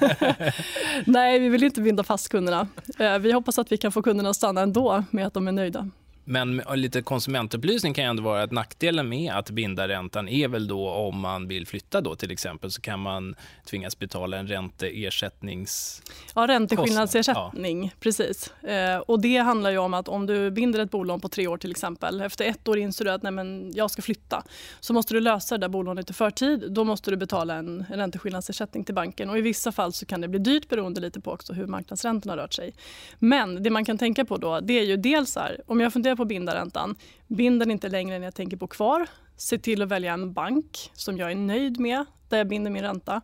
Nej, 1.07 1.39
vi 1.39 1.49
vill 1.49 1.65
inte 1.65 1.81
binda 1.81 2.03
fast 2.03 2.29
kunderna. 2.29 2.69
Eh, 2.99 3.19
vi 3.19 3.33
hoppas 3.33 3.59
att 3.59 3.73
vi 3.73 3.77
kan 3.77 3.93
få 3.93 4.03
kunderna 4.03 4.31
att 4.31 4.37
stanna 4.37 4.61
ändå 4.61 5.05
med 5.11 5.27
att 5.27 5.35
de 5.35 5.49
är 5.49 5.53
nöjda. 5.53 5.91
Men 6.25 6.63
lite 6.75 7.03
konsumentupplysning 7.03 7.95
kan 7.95 8.05
ju 8.05 8.11
ändå 8.11 8.23
vara 8.23 8.43
att 8.43 8.53
nackdelen 8.53 9.09
med 9.09 9.33
att 9.33 9.51
binda 9.51 9.89
räntan 9.89 10.29
är 10.29 10.49
väl 10.49 10.67
då 10.67 10.91
om 10.91 11.21
man 11.21 11.49
vill 11.49 11.67
flytta 11.67 12.01
då 12.01 12.15
till 12.15 12.31
exempel 12.31 12.71
så 12.71 12.81
kan 12.81 13.01
man 13.01 13.35
tvingas 13.65 13.99
betala 13.99 14.37
en 14.37 14.47
ränteersättnings... 14.47 16.03
Ja, 16.35 16.47
ränteskillnadsersättning, 16.47 17.85
ja. 17.85 17.91
precis. 18.01 18.51
Eh, 18.63 18.99
och 18.99 19.21
det 19.21 19.37
handlar 19.37 19.71
ju 19.71 19.79
om 19.79 19.95
att 19.95 20.09
om 20.09 20.27
du 20.27 20.51
binder 20.51 20.81
ett 20.81 20.91
bolån 20.91 21.21
på 21.21 21.29
tre 21.29 21.47
år 21.47 21.57
till 21.57 21.71
exempel, 21.71 22.21
efter 22.21 22.45
ett 22.45 22.69
år 22.69 22.79
inser 22.79 23.05
du 23.05 23.11
att 23.11 23.23
nej, 23.23 23.33
men 23.33 23.73
jag 23.75 23.91
ska 23.91 24.03
flytta, 24.03 24.43
så 24.81 24.93
måste 24.93 25.15
du 25.15 25.21
lösa 25.21 25.59
det 25.59 25.61
där 25.65 25.69
bolånet 25.69 26.11
i 26.11 26.13
förtid. 26.13 26.65
Då 26.69 26.85
måste 26.85 27.11
du 27.11 27.17
betala 27.17 27.55
en, 27.55 27.85
en 27.91 27.99
ränteskillnadsersättning 27.99 28.85
till 28.85 28.95
banken 28.95 29.31
och 29.31 29.39
i 29.39 29.41
vissa 29.41 29.73
fall 29.73 29.93
så 29.93 30.07
kan 30.07 30.21
det 30.21 30.29
bli 30.29 30.39
dyrt 30.39 30.69
beroende 30.69 31.01
lite 31.01 31.21
på 31.21 31.33
också 31.33 31.53
hur 31.53 31.67
marknadsräntorna 31.67 32.33
har 32.33 32.39
rört 32.39 32.53
sig. 32.53 32.75
Men 33.19 33.63
det 33.63 33.71
man 33.71 33.85
kan 33.85 33.99
tänka 33.99 34.25
på 34.25 34.37
då, 34.37 34.61
det 34.61 34.79
är 34.79 34.85
ju 34.85 34.97
dels 34.97 35.37
här, 35.37 35.61
om 35.67 35.81
jag 35.81 35.93
funderar 35.93 36.14
funderar 36.15 36.17
på 36.17 36.23
att 36.23 36.29
binda 36.29 36.55
räntan. 36.55 36.97
Bind 37.29 37.61
den 37.61 37.71
inte 37.71 37.89
längre 37.89 38.17
än 38.17 38.23
jag 38.23 38.35
tänker 38.35 38.57
på 38.57 38.67
kvar. 38.67 39.07
Se 39.37 39.59
till 39.59 39.83
att 39.83 39.89
välja 39.89 40.13
en 40.13 40.33
bank 40.33 40.91
som 40.95 41.19
jag 41.19 41.31
är 41.31 41.35
nöjd 41.35 41.81
med, 41.81 42.05
där 42.29 42.39
jag 42.39 42.49
binder 42.49 42.71
min 42.71 42.83
ränta. 42.83 43.23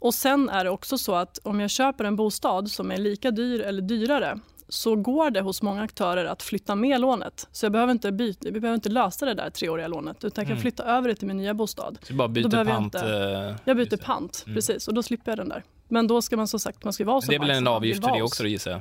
Och 0.00 0.14
Sen 0.14 0.48
är 0.48 0.64
det 0.64 0.70
också 0.70 0.98
så 0.98 1.14
att 1.14 1.38
om 1.44 1.60
jag 1.60 1.70
köper 1.70 2.04
en 2.04 2.16
bostad 2.16 2.70
som 2.70 2.90
är 2.90 2.98
lika 2.98 3.30
dyr 3.30 3.60
eller 3.60 3.82
dyrare 3.82 4.40
så 4.68 4.96
går 4.96 5.30
det 5.30 5.40
hos 5.40 5.62
många 5.62 5.82
aktörer 5.82 6.24
att 6.24 6.42
flytta 6.42 6.74
med 6.74 7.00
lånet. 7.00 7.48
Så 7.52 7.66
jag 7.66 7.72
behöver 7.72 7.92
inte, 7.92 8.12
byta, 8.12 8.50
vi 8.50 8.60
behöver 8.60 8.74
inte 8.74 8.88
lösa 8.88 9.26
det 9.26 9.34
där 9.34 9.50
treåriga 9.50 9.88
lånet 9.88 10.24
utan 10.24 10.42
jag 10.42 10.46
kan 10.46 10.52
mm. 10.52 10.62
flytta 10.62 10.84
över 10.84 11.08
det 11.08 11.14
till 11.14 11.26
min 11.26 11.36
nya 11.36 11.54
bostad. 11.54 11.98
Så 12.02 12.12
du 12.12 12.14
bara 12.14 12.28
byter 12.28 12.64
pant? 12.64 12.68
Jag, 12.68 12.82
inte, 12.82 12.98
eh, 12.98 13.56
jag 13.64 13.76
byter 13.76 13.96
pant, 13.96 14.44
mm. 14.46 14.54
precis. 14.54 14.88
Och 14.88 14.94
då 14.94 15.02
slipper 15.02 15.30
jag 15.30 15.38
den 15.38 15.48
där. 15.48 15.62
Men 15.88 16.06
då 16.06 16.22
ska 16.22 16.36
man 16.36 16.48
som 16.48 16.60
sagt, 16.60 16.84
man 16.84 16.92
ska 16.92 17.04
vara 17.04 17.20
så 17.20 17.30
Det 17.30 17.36
är 17.36 17.40
väl 17.40 17.50
en 17.50 17.66
avgift 17.66 18.04
för 18.04 18.12
det 18.16 18.22
också 18.22 18.46
gissar 18.46 18.70
jag? 18.70 18.80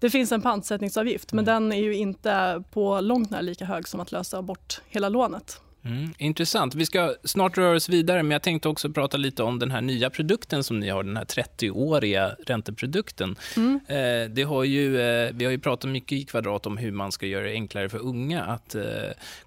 Det 0.00 0.10
finns 0.10 0.32
en 0.32 0.42
pantsättningsavgift 0.42 1.32
men 1.32 1.48
mm. 1.48 1.62
den 1.62 1.78
är 1.78 1.82
ju 1.82 1.94
inte 1.94 2.62
på 2.70 3.00
långt 3.00 3.30
när 3.30 3.42
lika 3.42 3.64
hög 3.64 3.88
som 3.88 4.00
att 4.00 4.12
lösa 4.12 4.42
bort 4.42 4.80
hela 4.88 5.08
lånet. 5.08 5.60
Mm, 5.84 6.14
intressant. 6.18 6.74
Vi 6.74 6.86
ska 6.86 7.14
snart 7.24 7.58
röra 7.58 7.76
oss 7.76 7.88
vidare, 7.88 8.22
men 8.22 8.30
jag 8.30 8.42
tänkte 8.42 8.68
också 8.68 8.90
prata 8.90 9.16
lite 9.16 9.42
om 9.42 9.58
den 9.58 9.70
här 9.70 9.80
nya 9.80 10.10
produkten 10.10 10.64
som 10.64 10.80
ni 10.80 10.88
har, 10.88 11.02
den 11.02 11.16
här 11.16 11.24
30-åriga 11.24 12.36
ränteprodukten. 12.46 13.36
Mm. 13.56 13.80
Eh, 13.88 14.30
det 14.30 14.42
har 14.42 14.64
ju, 14.64 15.00
eh, 15.00 15.30
vi 15.34 15.44
har 15.44 15.52
ju 15.52 15.58
pratat 15.58 15.90
mycket 15.90 16.12
i 16.12 16.24
Kvadrat 16.24 16.66
om 16.66 16.76
hur 16.76 16.92
man 16.92 17.12
ska 17.12 17.26
göra 17.26 17.44
det 17.44 17.52
enklare 17.52 17.88
för 17.88 17.98
unga 17.98 18.44
att 18.44 18.74
eh, 18.74 18.82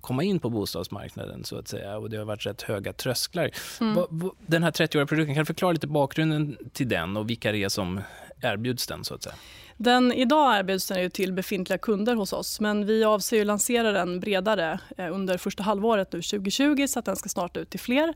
komma 0.02 0.24
in 0.24 0.40
på 0.40 0.50
bostadsmarknaden, 0.50 1.44
så 1.44 1.58
att 1.58 1.68
säga. 1.68 1.98
Och 1.98 2.10
det 2.10 2.18
har 2.18 2.26
varit 2.26 2.46
rätt 2.46 2.62
höga 2.62 2.94
trösklar. 2.94 3.52
Mm. 3.82 3.96
Va, 3.96 4.08
va, 4.10 4.32
den 4.46 4.64
här 4.64 4.72
30-åriga 4.72 5.06
produkten, 5.06 5.36
kan 5.36 5.42
du 5.42 5.46
förklara 5.46 5.72
lite 5.72 5.88
bakgrunden 5.88 6.58
till 6.74 6.90
den 6.90 7.18
och 7.18 7.30
vilka 7.30 7.52
det 7.52 7.64
är 7.64 7.70
som 7.70 8.02
erbjuds 8.42 8.88
den, 8.88 9.04
så 9.04 9.16
att 9.16 9.24
säga? 9.24 9.36
Den 9.84 10.14
idag 10.14 10.58
erbjuds 10.58 10.88
den 10.88 11.12
till 11.12 11.34
befintliga 11.34 11.78
kunder 11.78 12.16
hos 12.16 12.34
oss 12.34 12.60
men 12.60 12.86
vi 12.86 13.04
avser 13.04 13.42
att 13.42 13.48
lansera 13.48 13.92
den 13.92 14.20
bredare 14.20 14.80
eh, 14.98 15.14
under 15.16 15.38
första 15.38 15.64
halvåret 15.64 16.14
nu 16.14 16.22
2020 16.22 16.88
så 16.88 17.00
att 17.00 17.06
den 17.06 17.16
ska 17.16 17.30
snart 17.30 17.58
ut 17.58 17.70
till 17.70 17.80
fler. 17.80 18.14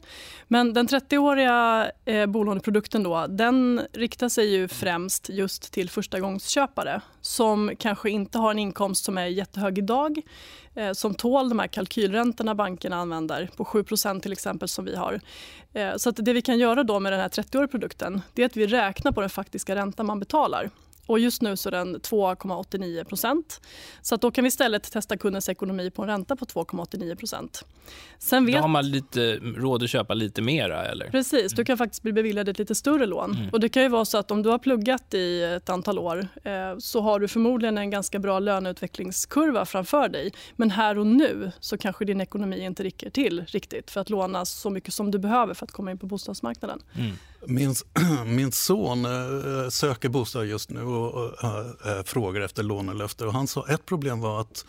Men 0.47 0.73
den 0.73 0.87
30-åriga 0.87 1.91
eh, 2.05 2.25
bolåneprodukten 2.25 3.03
då, 3.03 3.27
den 3.27 3.81
riktar 3.93 4.29
sig 4.29 4.53
ju 4.53 4.67
främst 4.67 5.29
just 5.29 5.73
till 5.73 5.89
förstagångsköpare 5.89 7.01
som 7.21 7.71
kanske 7.79 8.09
inte 8.09 8.37
har 8.37 8.51
en 8.51 8.59
inkomst 8.59 9.05
som 9.05 9.17
är 9.17 9.25
jättehög 9.25 9.77
idag 9.77 10.21
eh, 10.75 10.91
som 10.91 11.15
tål 11.15 11.49
de 11.49 11.59
här 11.59 11.67
kalkylräntorna 11.67 12.55
bankerna 12.55 12.95
använder 12.95 13.49
på 13.57 13.63
7% 13.63 14.19
till 14.19 14.31
exempel 14.31 14.67
som 14.67 14.85
vi 14.85 14.95
har. 14.95 15.21
Eh, 15.73 15.95
så 15.95 16.09
att 16.09 16.15
det 16.17 16.33
vi 16.33 16.41
kan 16.41 16.59
göra 16.59 16.83
då 16.83 16.99
med 16.99 17.13
den 17.13 17.19
här 17.19 17.29
30-åriga 17.29 17.67
produkten 17.67 18.21
det 18.33 18.41
är 18.41 18.45
att 18.45 18.57
vi 18.57 18.67
räknar 18.67 19.11
på 19.11 19.21
den 19.21 19.29
faktiska 19.29 19.75
räntan 19.75 20.05
man 20.05 20.19
betalar 20.19 20.69
och 21.05 21.19
just 21.19 21.41
nu 21.41 21.57
så 21.57 21.69
är 21.69 21.71
den 21.71 21.95
2,89 21.95 23.03
procent. 23.03 23.61
Så 24.01 24.15
då 24.15 24.31
kan 24.31 24.43
vi 24.43 24.47
istället 24.47 24.91
testa 24.91 25.17
kundens 25.17 25.49
ekonomi 25.49 25.89
på 25.89 26.01
en 26.01 26.07
ränta 26.07 26.35
på 26.35 26.45
2,89 26.45 27.15
procent. 27.15 27.65
Sen 28.19 28.45
vet... 28.45 28.55
Då 28.55 28.61
har 28.61 28.67
man 28.67 28.91
lite 28.91 29.35
råd 29.35 29.83
att 29.83 29.89
köpa 29.89 30.13
lite 30.13 30.41
mera? 30.41 30.85
Eller? 30.85 31.09
Precis, 31.09 31.53
du 31.53 31.65
kan 31.65 31.77
faktiskt 31.77 32.03
bli 32.03 32.13
beviljad 32.13 32.49
ett 32.49 32.59
lite 32.59 32.75
större 32.75 33.05
lån. 33.05 33.31
Mm. 33.31 33.49
Och 33.49 33.59
det 33.59 33.69
kan 33.69 33.83
ju 33.83 33.89
vara 33.89 34.05
så 34.05 34.17
att 34.17 34.31
om 34.31 34.43
du 34.43 34.49
har 34.49 34.59
pluggat 34.59 35.13
i 35.13 35.43
ett 35.43 35.69
antal 35.69 35.99
år 35.99 36.27
eh, 36.43 36.77
så 36.79 37.01
har 37.01 37.19
du 37.19 37.27
förmodligen 37.27 37.77
en 37.77 37.89
ganska 37.89 38.19
bra 38.19 38.39
löneutvecklingskurva 38.39 39.65
framför 39.65 40.09
dig. 40.09 40.33
Men 40.55 40.71
här 40.71 40.99
och 40.99 41.07
nu 41.07 41.51
så 41.59 41.77
kanske 41.77 42.05
din 42.05 42.21
ekonomi 42.21 42.63
inte 42.63 42.83
räcker 42.83 43.09
till 43.09 43.45
riktigt 43.47 43.91
för 43.91 44.01
att 44.01 44.09
låna 44.09 44.45
så 44.45 44.69
mycket 44.69 44.93
som 44.93 45.11
du 45.11 45.19
behöver 45.19 45.53
för 45.53 45.65
att 45.65 45.71
komma 45.71 45.91
in 45.91 45.97
på 45.97 46.05
bostadsmarknaden. 46.05 46.79
Mm. 46.95 47.11
Min, 47.47 47.75
min 48.25 48.51
son 48.51 49.05
eh, 49.05 49.69
söker 49.69 50.09
bostad 50.09 50.45
just 50.45 50.69
nu 50.69 50.83
och 50.83 51.43
eh, 51.43 51.97
eh, 51.97 52.03
frågar 52.03 52.41
efter 52.41 52.63
lånelöfte. 52.63 53.25
Och 53.25 53.33
han 53.33 53.47
sa 53.47 53.67
ett 53.67 53.85
problem 53.85 54.21
var 54.21 54.41
att, 54.41 54.65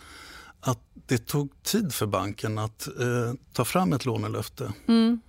att 0.61 0.79
det 1.07 1.27
tog 1.27 1.63
tid 1.63 1.95
för 1.95 2.07
banken 2.07 2.59
att 2.59 2.89
ta 3.53 3.65
fram 3.65 3.93
ett 3.93 4.05
lånelöfte. 4.05 4.73
Mm. 4.89 5.21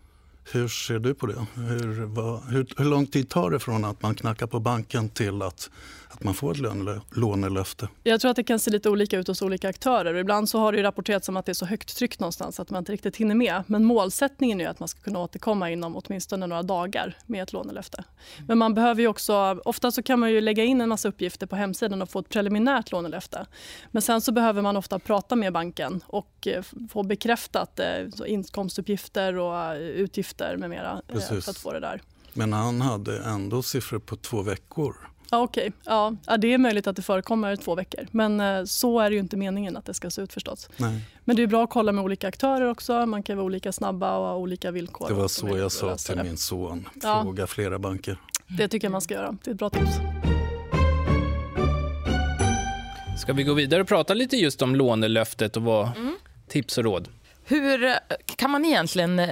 Hur 0.51 0.67
ser 0.67 0.99
du 0.99 1.13
på 1.13 1.25
det? 1.25 1.45
Hur, 1.55 2.05
vad, 2.05 2.43
hur, 2.43 2.67
hur, 2.77 2.85
lång 2.85 3.07
tid 3.07 3.29
tar 3.29 3.51
det 3.51 3.59
från 3.59 3.85
att 3.85 4.01
man 4.01 4.15
knackar 4.15 4.47
på 4.47 4.59
banken 4.59 5.09
till 5.09 5.41
att 5.41 5.69
att 6.09 6.23
man 6.23 6.33
får 6.33 6.51
ett 6.51 7.01
lånelöfte? 7.11 7.89
Jag 8.03 8.21
tror 8.21 8.31
att 8.31 8.35
det 8.35 8.43
kan 8.43 8.59
se 8.59 8.71
lite 8.71 8.89
olika 8.89 9.17
ut 9.17 9.27
hos 9.27 9.41
olika 9.41 9.69
aktörer. 9.69 10.15
Ibland 10.15 10.49
så 10.49 10.59
har 10.59 10.71
det 10.71 10.83
rapporterats 10.83 11.29
om 11.29 11.37
att 11.37 11.45
det 11.45 11.51
är 11.51 11.53
så 11.53 11.65
högt 11.65 11.97
tryck 11.97 12.19
någonstans 12.19 12.59
att 12.59 12.69
man 12.69 12.79
inte 12.79 12.91
riktigt 12.91 13.17
hinner 13.17 13.35
med. 13.35 13.63
Men 13.67 13.85
målsättningen 13.85 14.61
är 14.61 14.69
att 14.69 14.79
man 14.79 14.87
ska 14.87 15.01
kunna 15.01 15.19
återkomma 15.19 15.71
inom 15.71 15.95
åtminstone 15.95 16.47
några 16.47 16.63
dagar 16.63 17.17
med 17.25 17.43
ett 17.43 17.53
lånelöfte. 17.53 18.03
Men 18.47 18.57
man 18.57 18.73
behöver 18.73 19.01
ju 19.01 19.07
också, 19.07 19.61
ofta 19.65 19.91
så 19.91 20.03
kan 20.03 20.19
man 20.19 20.31
ju 20.31 20.41
lägga 20.41 20.63
in 20.63 20.81
en 20.81 20.89
massa 20.89 21.07
uppgifter 21.07 21.47
på 21.47 21.55
hemsidan 21.55 22.01
och 22.01 22.09
få 22.09 22.19
ett 22.19 22.29
preliminärt 22.29 22.91
lånelöfte. 22.91 23.45
Men 23.91 24.01
sen 24.01 24.21
så 24.21 24.31
behöver 24.31 24.61
man 24.61 24.77
ofta 24.77 24.99
prata 24.99 25.35
med 25.35 25.53
banken 25.53 26.03
och 26.07 26.47
eh, 26.47 26.63
få 26.89 27.03
bekräftat 27.03 27.79
eh, 27.79 27.85
inkomstuppgifter 28.25 29.37
och 29.37 29.75
eh, 29.75 30.01
utgifter 30.37 30.57
med 30.57 30.69
mera 30.69 31.01
Precis. 31.07 31.45
för 31.45 31.51
att 31.51 31.57
få 31.57 31.73
det 31.73 31.79
där. 31.79 32.01
Men 32.33 32.53
han 32.53 32.81
hade 32.81 33.23
ändå 33.23 33.63
siffror 33.63 33.99
på 33.99 34.15
två 34.15 34.41
veckor. 34.41 34.95
Ja, 35.31 35.41
Okej, 35.41 35.67
okay. 35.67 36.17
ja. 36.25 36.37
det 36.37 36.53
är 36.53 36.57
möjligt 36.57 36.87
att 36.87 36.95
det 36.95 37.01
förekommer 37.01 37.55
två 37.55 37.75
veckor. 37.75 38.07
Men 38.11 38.39
eh, 38.39 38.63
så 38.63 38.99
är 38.99 39.09
det 39.09 39.13
ju 39.13 39.19
inte 39.19 39.37
meningen 39.37 39.77
att 39.77 39.85
det 39.85 39.93
ska 39.93 40.09
se 40.09 40.21
ut 40.21 40.33
förstås. 40.33 40.69
Nej. 40.77 41.01
Men 41.25 41.35
det 41.35 41.43
är 41.43 41.47
bra 41.47 41.63
att 41.63 41.69
kolla 41.69 41.91
med 41.91 42.03
olika 42.03 42.27
aktörer 42.27 42.69
också. 42.69 43.05
Man 43.05 43.23
kan 43.23 43.37
vara 43.37 43.45
olika 43.45 43.71
snabba 43.71 44.17
och 44.17 44.25
ha 44.25 44.35
olika 44.35 44.71
villkor. 44.71 45.07
Det 45.07 45.13
var 45.13 45.27
så 45.27 45.57
jag 45.57 45.71
sa 45.71 45.95
till 45.95 46.23
min 46.23 46.37
son. 46.37 46.89
Fråga 47.01 47.43
ja. 47.43 47.47
flera 47.47 47.79
banker. 47.79 48.17
Det 48.47 48.67
tycker 48.67 48.87
jag 48.87 48.91
man 48.91 49.01
ska 49.01 49.13
göra. 49.13 49.37
Det 49.43 49.49
är 49.49 49.53
ett 49.53 49.59
bra 49.59 49.69
tips. 49.69 49.91
Ska 53.21 53.33
vi 53.33 53.43
gå 53.43 53.53
vidare 53.53 53.81
och 53.81 53.87
prata 53.87 54.13
lite 54.13 54.37
just 54.37 54.61
om 54.61 54.75
lånelöftet 54.75 55.57
och 55.57 55.63
vad 55.63 55.97
mm. 55.97 56.15
tips 56.47 56.77
och 56.77 56.83
råd? 56.83 57.07
Hur 57.45 57.83
eh, 57.83 57.93
kan 58.35 58.51
man 58.51 58.65
egentligen 58.65 59.19
eh, 59.19 59.29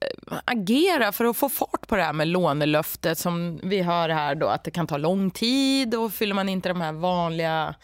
Eh, 0.00 0.38
agera 0.44 1.12
för 1.12 1.24
att 1.24 1.36
få 1.36 1.48
fart 1.48 1.88
på 1.88 1.96
det 1.96 2.02
här 2.02 2.12
med 2.12 2.28
lånelöftet 2.28 3.18
som 3.18 3.60
vi 3.62 3.82
hör 3.82 4.08
här 4.08 4.34
då 4.34 4.46
att 4.46 4.64
det 4.64 4.70
kan 4.70 4.86
ta 4.86 4.96
lång 4.96 5.30
tid 5.30 5.94
och 5.94 6.12
fyller 6.12 6.34
man 6.34 6.48
inte 6.48 6.68
de 6.68 6.80
här 6.80 6.92
vanliga 6.92 7.74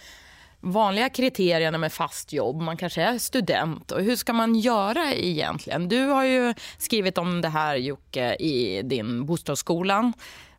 vanliga 0.64 1.08
kriterierna 1.08 1.78
med 1.78 1.92
fast 1.92 2.32
jobb, 2.32 2.60
man 2.60 2.76
kanske 2.76 3.02
är 3.02 3.18
student. 3.18 3.92
Och 3.92 4.02
hur 4.02 4.16
ska 4.16 4.32
man 4.32 4.54
göra 4.54 5.12
egentligen? 5.12 5.88
Du 5.88 6.06
har 6.06 6.24
ju 6.24 6.54
skrivit 6.78 7.18
om 7.18 7.40
det 7.40 7.48
här 7.48 7.76
Jocke 7.76 8.34
i 8.34 8.82
din 8.82 9.26
Bostadsskolan 9.26 10.12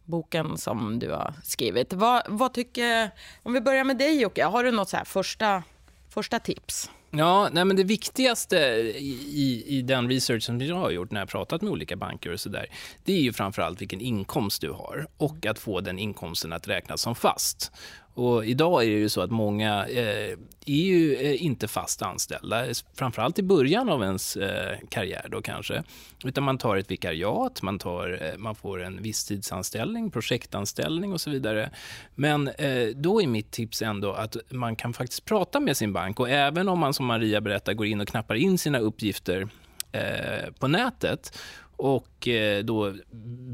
boken 0.06 0.58
som 0.58 1.00
du 1.00 1.12
har 1.12 1.34
skrivit. 1.44 1.94
Vad, 1.94 2.24
vad 2.28 2.54
tycker, 2.54 3.12
om 3.44 3.54
vi 3.54 3.62
börjar 3.62 3.84
med 3.84 3.98
dig 3.98 4.22
Jocke, 4.22 4.46
har 4.46 4.64
du 4.64 4.72
något 4.72 4.90
så 4.90 4.98
första, 5.06 5.64
första 6.10 6.40
tips? 6.40 6.90
Ja, 7.18 7.50
nej, 7.52 7.66
men 7.66 7.76
det 7.76 7.84
viktigaste 7.84 8.58
i, 8.58 9.64
i 9.68 9.82
den 9.82 10.10
research 10.10 10.44
som 10.44 10.62
jag 10.62 10.76
har 10.76 10.92
gjort 10.92 11.12
när 11.12 11.20
jag 11.20 11.26
har 11.26 11.32
pratat 11.32 11.62
med 11.62 11.72
olika 11.72 11.96
banker 11.96 12.34
och 12.34 12.40
så 12.40 12.50
där, 12.50 12.66
det 13.04 13.14
är 13.14 13.22
ju 13.22 13.34
framförallt 13.34 13.82
vilken 13.82 14.02
inkomst 14.02 14.62
du 14.62 14.72
har 14.72 15.08
och 15.18 15.46
att 15.46 15.60
få 15.60 15.82
den 15.82 16.00
inkomsten 16.00 16.54
att 16.54 16.68
räknas 16.68 17.02
som 17.02 17.16
fast. 17.16 17.72
Och 18.14 18.46
idag 18.46 18.84
är 18.84 18.88
det 18.88 18.98
ju 18.98 19.10
så 19.10 19.22
att 19.22 19.32
många 19.32 19.86
eh, 19.88 20.38
är 20.66 20.84
ju 20.84 21.16
eh, 21.16 21.44
inte 21.44 21.68
fast 21.68 22.02
anställda, 22.02 22.66
framförallt 22.96 23.40
i 23.40 23.44
början 23.44 23.90
av 23.90 24.04
ens 24.04 24.36
eh, 24.36 24.78
karriär 24.90 25.28
då 25.32 25.42
kanske. 25.42 25.84
Utan 26.24 26.44
man 26.44 26.58
tar 26.58 26.78
ett 26.78 26.92
vikariat, 26.92 27.62
man, 27.62 27.80
tar, 27.80 28.20
eh, 28.22 28.38
man 28.38 28.56
får 28.56 28.84
en 28.84 29.02
visstidsanställning, 29.02 30.12
projektanställning 30.12 31.14
och 31.14 31.22
så 31.22 31.30
vidare. 31.30 31.70
Men 32.16 32.48
eh, 32.48 32.88
då 32.96 33.22
är 33.22 33.28
mitt 33.28 33.52
tips 33.52 33.82
ändå 33.82 34.12
att 34.12 34.38
man 34.50 34.76
kan 34.76 34.94
faktiskt 34.94 35.26
prata 35.26 35.60
med 35.60 35.78
sin 35.78 35.94
bank 35.94 36.20
och 36.20 36.30
även 36.30 36.70
om 36.70 36.80
man 36.80 36.94
som 36.94 37.06
Maria 37.06 37.42
berättar 37.42 37.74
går 37.74 37.88
in 37.88 38.02
och 38.02 38.08
knappar 38.08 38.36
in 38.36 38.58
sina 38.58 38.80
uppgifter 38.80 39.48
eh, 39.92 40.52
på 40.60 40.68
nätet 40.68 41.38
och 41.76 42.28
eh, 42.28 42.64
då 42.64 42.94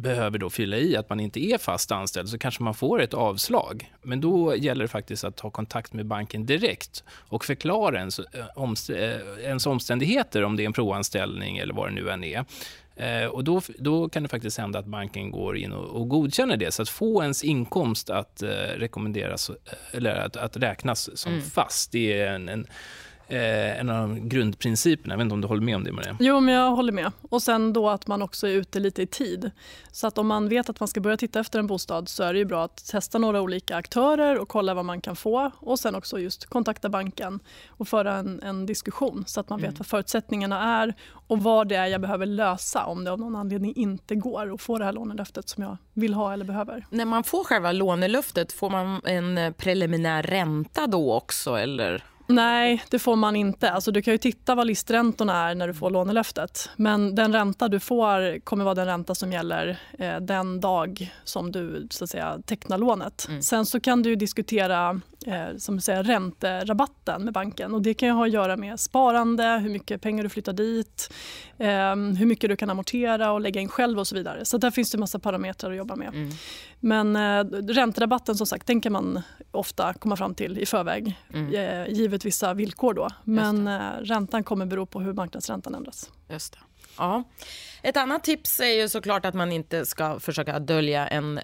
behöver 0.01 0.38
då 0.38 0.49
fylla 0.49 0.77
i 0.77 0.95
att 0.95 1.09
man 1.09 1.19
inte 1.19 1.39
är 1.39 1.57
fast 1.57 1.91
anställd 1.91 2.29
så 2.29 2.38
kanske 2.38 2.63
man 2.63 2.73
får 2.73 3.01
ett 3.01 3.13
avslag. 3.13 3.93
Men 4.01 4.21
då 4.21 4.55
gäller 4.55 4.81
det 4.81 4.88
faktiskt 4.88 5.23
att 5.23 5.35
ta 5.35 5.49
kontakt 5.49 5.93
med 5.93 6.05
banken 6.05 6.45
direkt 6.45 7.03
och 7.09 7.45
förklara 7.45 7.97
ens, 7.97 8.19
eh, 8.19 8.45
eh, 8.89 9.45
ens 9.45 9.65
omständigheter 9.65 10.43
om 10.43 10.55
det 10.55 10.63
är 10.63 10.65
en 10.65 10.73
provanställning 10.73 11.57
eller 11.57 11.73
vad 11.73 11.88
det 11.88 11.93
nu 11.93 12.09
än 12.09 12.23
är. 12.23 12.45
Och 13.31 13.43
då, 13.43 13.61
då 13.77 14.09
kan 14.09 14.23
det 14.23 14.29
faktiskt 14.29 14.57
hända 14.57 14.79
att 14.79 14.85
banken 14.85 15.31
går 15.31 15.57
in 15.57 15.71
och, 15.71 16.01
och 16.01 16.09
godkänner 16.09 16.57
det. 16.57 16.71
Så 16.71 16.81
att 16.81 16.89
få 16.89 17.21
ens 17.21 17.43
inkomst 17.43 18.09
att 18.09 18.43
rekommenderas 18.75 19.51
eller 19.91 20.15
att, 20.15 20.35
att 20.35 20.57
räknas 20.57 21.17
som 21.17 21.31
mm. 21.31 21.45
fast, 21.45 21.91
det 21.91 22.21
är 22.21 22.33
en, 22.33 22.49
en 22.49 22.67
eh, 23.29 23.79
en 23.79 23.89
av 23.89 24.19
grundprinciperna. 24.19 25.13
Jag 25.13 25.17
vet 25.17 25.24
inte 25.24 25.33
om 25.33 25.41
du 25.41 25.48
håller 25.48 25.62
med 25.62 25.75
om 25.75 25.83
det, 25.83 25.91
Maria? 25.91 26.17
Jo, 26.19 26.39
men 26.39 26.53
jag 26.53 26.71
håller 26.71 26.91
med. 26.91 27.12
Och 27.29 27.41
sen 27.41 27.74
då 27.74 27.89
att 27.89 28.07
man 28.07 28.21
också 28.21 28.48
är 28.48 28.51
ute 28.51 28.79
lite 28.79 29.01
i 29.01 29.07
tid. 29.07 29.51
Så 29.91 30.07
att 30.07 30.17
om 30.17 30.27
man 30.27 30.50
vet 30.50 30.69
att 30.69 30.79
man 30.79 30.88
ska 30.88 31.00
börja 31.00 31.17
titta 31.17 31.39
efter 31.39 31.59
en 31.59 31.67
bostad 31.67 32.09
så 32.09 32.24
är 32.24 32.33
det 32.33 32.39
ju 32.39 32.45
bra 32.45 32.63
att 32.63 32.88
testa 32.88 33.17
några 33.17 33.41
olika 33.41 33.75
aktörer 33.75 34.38
och 34.39 34.50
kolla 34.50 34.74
vad 34.74 34.86
man 34.86 35.01
kan 35.01 35.15
få. 35.15 35.51
Och 35.59 35.79
sen 35.79 35.95
också 35.95 36.19
just 36.19 36.45
kontakta 36.45 36.89
banken 36.89 37.39
och 37.67 37.88
föra 37.88 38.15
en, 38.15 38.43
en 38.43 38.65
diskussion 38.65 39.24
så 39.27 39.39
att 39.39 39.50
man 39.50 39.59
mm. 39.59 39.71
vet 39.71 39.79
vad 39.79 39.88
förutsättningarna 39.88 40.81
är 40.81 40.93
och 41.27 41.43
vad 41.43 41.67
det 41.67 41.75
är 41.75 41.86
jag 41.88 42.01
behöver 42.01 42.25
lösa 42.25 42.86
om 42.86 43.03
det 43.03 43.12
av 43.12 43.19
någon 43.19 43.36
anledning 43.36 43.75
inte 43.75 44.15
går 44.15 44.53
att 44.53 44.62
få 44.62 44.77
det 44.77 44.86
här 44.86 44.93
lånelöftet 44.93 45.50
som 45.50 45.63
jag 45.63 45.77
vill 45.93 46.13
ha 46.13 46.33
eller 46.33 46.45
behöver. 46.45 46.86
När 46.89 47.05
man 47.05 47.24
får 47.24 47.43
själva 47.43 47.71
lånelöftet, 47.71 48.51
får 48.51 48.69
man 48.69 49.01
en 49.05 49.53
preliminär 49.53 50.24
ränta 50.24 50.88
då 50.88 51.13
också? 51.13 51.55
Eller? 51.55 52.03
Nej, 52.29 52.83
det 52.89 53.00
får 53.00 53.15
man 53.15 53.36
inte. 53.36 53.71
Alltså, 53.71 53.91
du 53.91 54.01
kan 54.01 54.13
ju 54.13 54.17
titta 54.17 54.55
vad 54.55 54.67
listräntorna 54.67 55.50
är 55.50 55.55
när 55.55 55.67
du 55.67 55.74
får 55.74 55.89
lånelöftet. 55.89 56.69
Men 56.75 57.15
den 57.15 57.33
ränta 57.33 57.67
du 57.67 57.79
får 57.79 58.39
kommer 58.39 58.63
vara 58.63 58.75
den 58.75 58.86
ränta 58.86 59.15
som 59.15 59.31
gäller 59.31 59.79
eh, 60.00 60.17
den 60.19 60.59
dag 60.59 61.13
som 61.24 61.51
du 61.51 61.88
så 61.91 62.03
att 62.03 62.09
säga, 62.09 62.39
tecknar 62.45 62.77
lånet. 62.77 63.25
Mm. 63.29 63.41
Sen 63.41 63.65
så 63.65 63.79
kan 63.79 64.03
du 64.03 64.15
diskutera 64.15 65.01
eh, 65.25 65.57
som 65.57 65.81
säger, 65.81 66.03
ränterabatten 66.03 67.23
med 67.23 67.33
banken. 67.33 67.73
Och 67.73 67.81
det 67.81 67.93
kan 67.93 68.09
ha 68.09 68.25
att 68.25 68.31
göra 68.31 68.57
med 68.57 68.79
sparande, 68.79 69.59
hur 69.63 69.69
mycket 69.69 70.01
pengar 70.01 70.23
du 70.23 70.29
flyttar 70.29 70.53
dit, 70.53 71.13
eh, 71.57 71.95
hur 71.95 72.25
mycket 72.25 72.49
du 72.49 72.55
kan 72.55 72.69
amortera 72.69 73.31
och 73.31 73.41
lägga 73.41 73.61
in 73.61 73.69
själv 73.69 73.99
och 73.99 74.07
så 74.07 74.15
vidare. 74.15 74.45
Så 74.45 74.57
där 74.57 74.71
finns 74.71 74.91
det 74.91 74.97
massa 74.97 75.19
parametrar 75.19 75.71
att 75.71 75.77
jobba 75.77 75.95
med. 75.95 76.07
Mm. 76.07 76.29
Men 76.79 77.15
eh, 77.15 77.57
ränterabatten 77.73 78.35
som 78.35 78.47
sagt, 78.47 78.67
den 78.67 78.81
kan 78.81 78.93
man 78.93 79.21
ofta 79.51 79.93
komma 79.93 80.15
fram 80.15 80.35
till 80.35 80.59
i 80.59 80.65
förväg 80.65 81.19
mm. 81.33 81.55
eh, 81.55 81.93
givet 81.93 82.25
vissa 82.25 82.53
villkor. 82.53 82.93
Då. 82.93 83.07
Men 83.23 83.67
eh, 83.67 83.81
räntan 84.01 84.43
kommer 84.43 84.65
bero 84.65 84.85
på 84.85 84.99
hur 84.99 85.13
marknadsräntan 85.13 85.75
ändras. 85.75 86.11
Just 86.29 86.53
det. 86.53 86.59
Ja. 87.00 87.24
Ett 87.82 87.98
annat 87.98 88.24
tips 88.24 88.60
är 88.60 88.82
ju 88.82 88.89
såklart 88.89 89.25
att 89.25 89.34
man 89.34 89.51
inte 89.51 89.86
ska 89.86 90.20
försöka 90.20 90.60
dölja 90.60 91.08
en, 91.08 91.39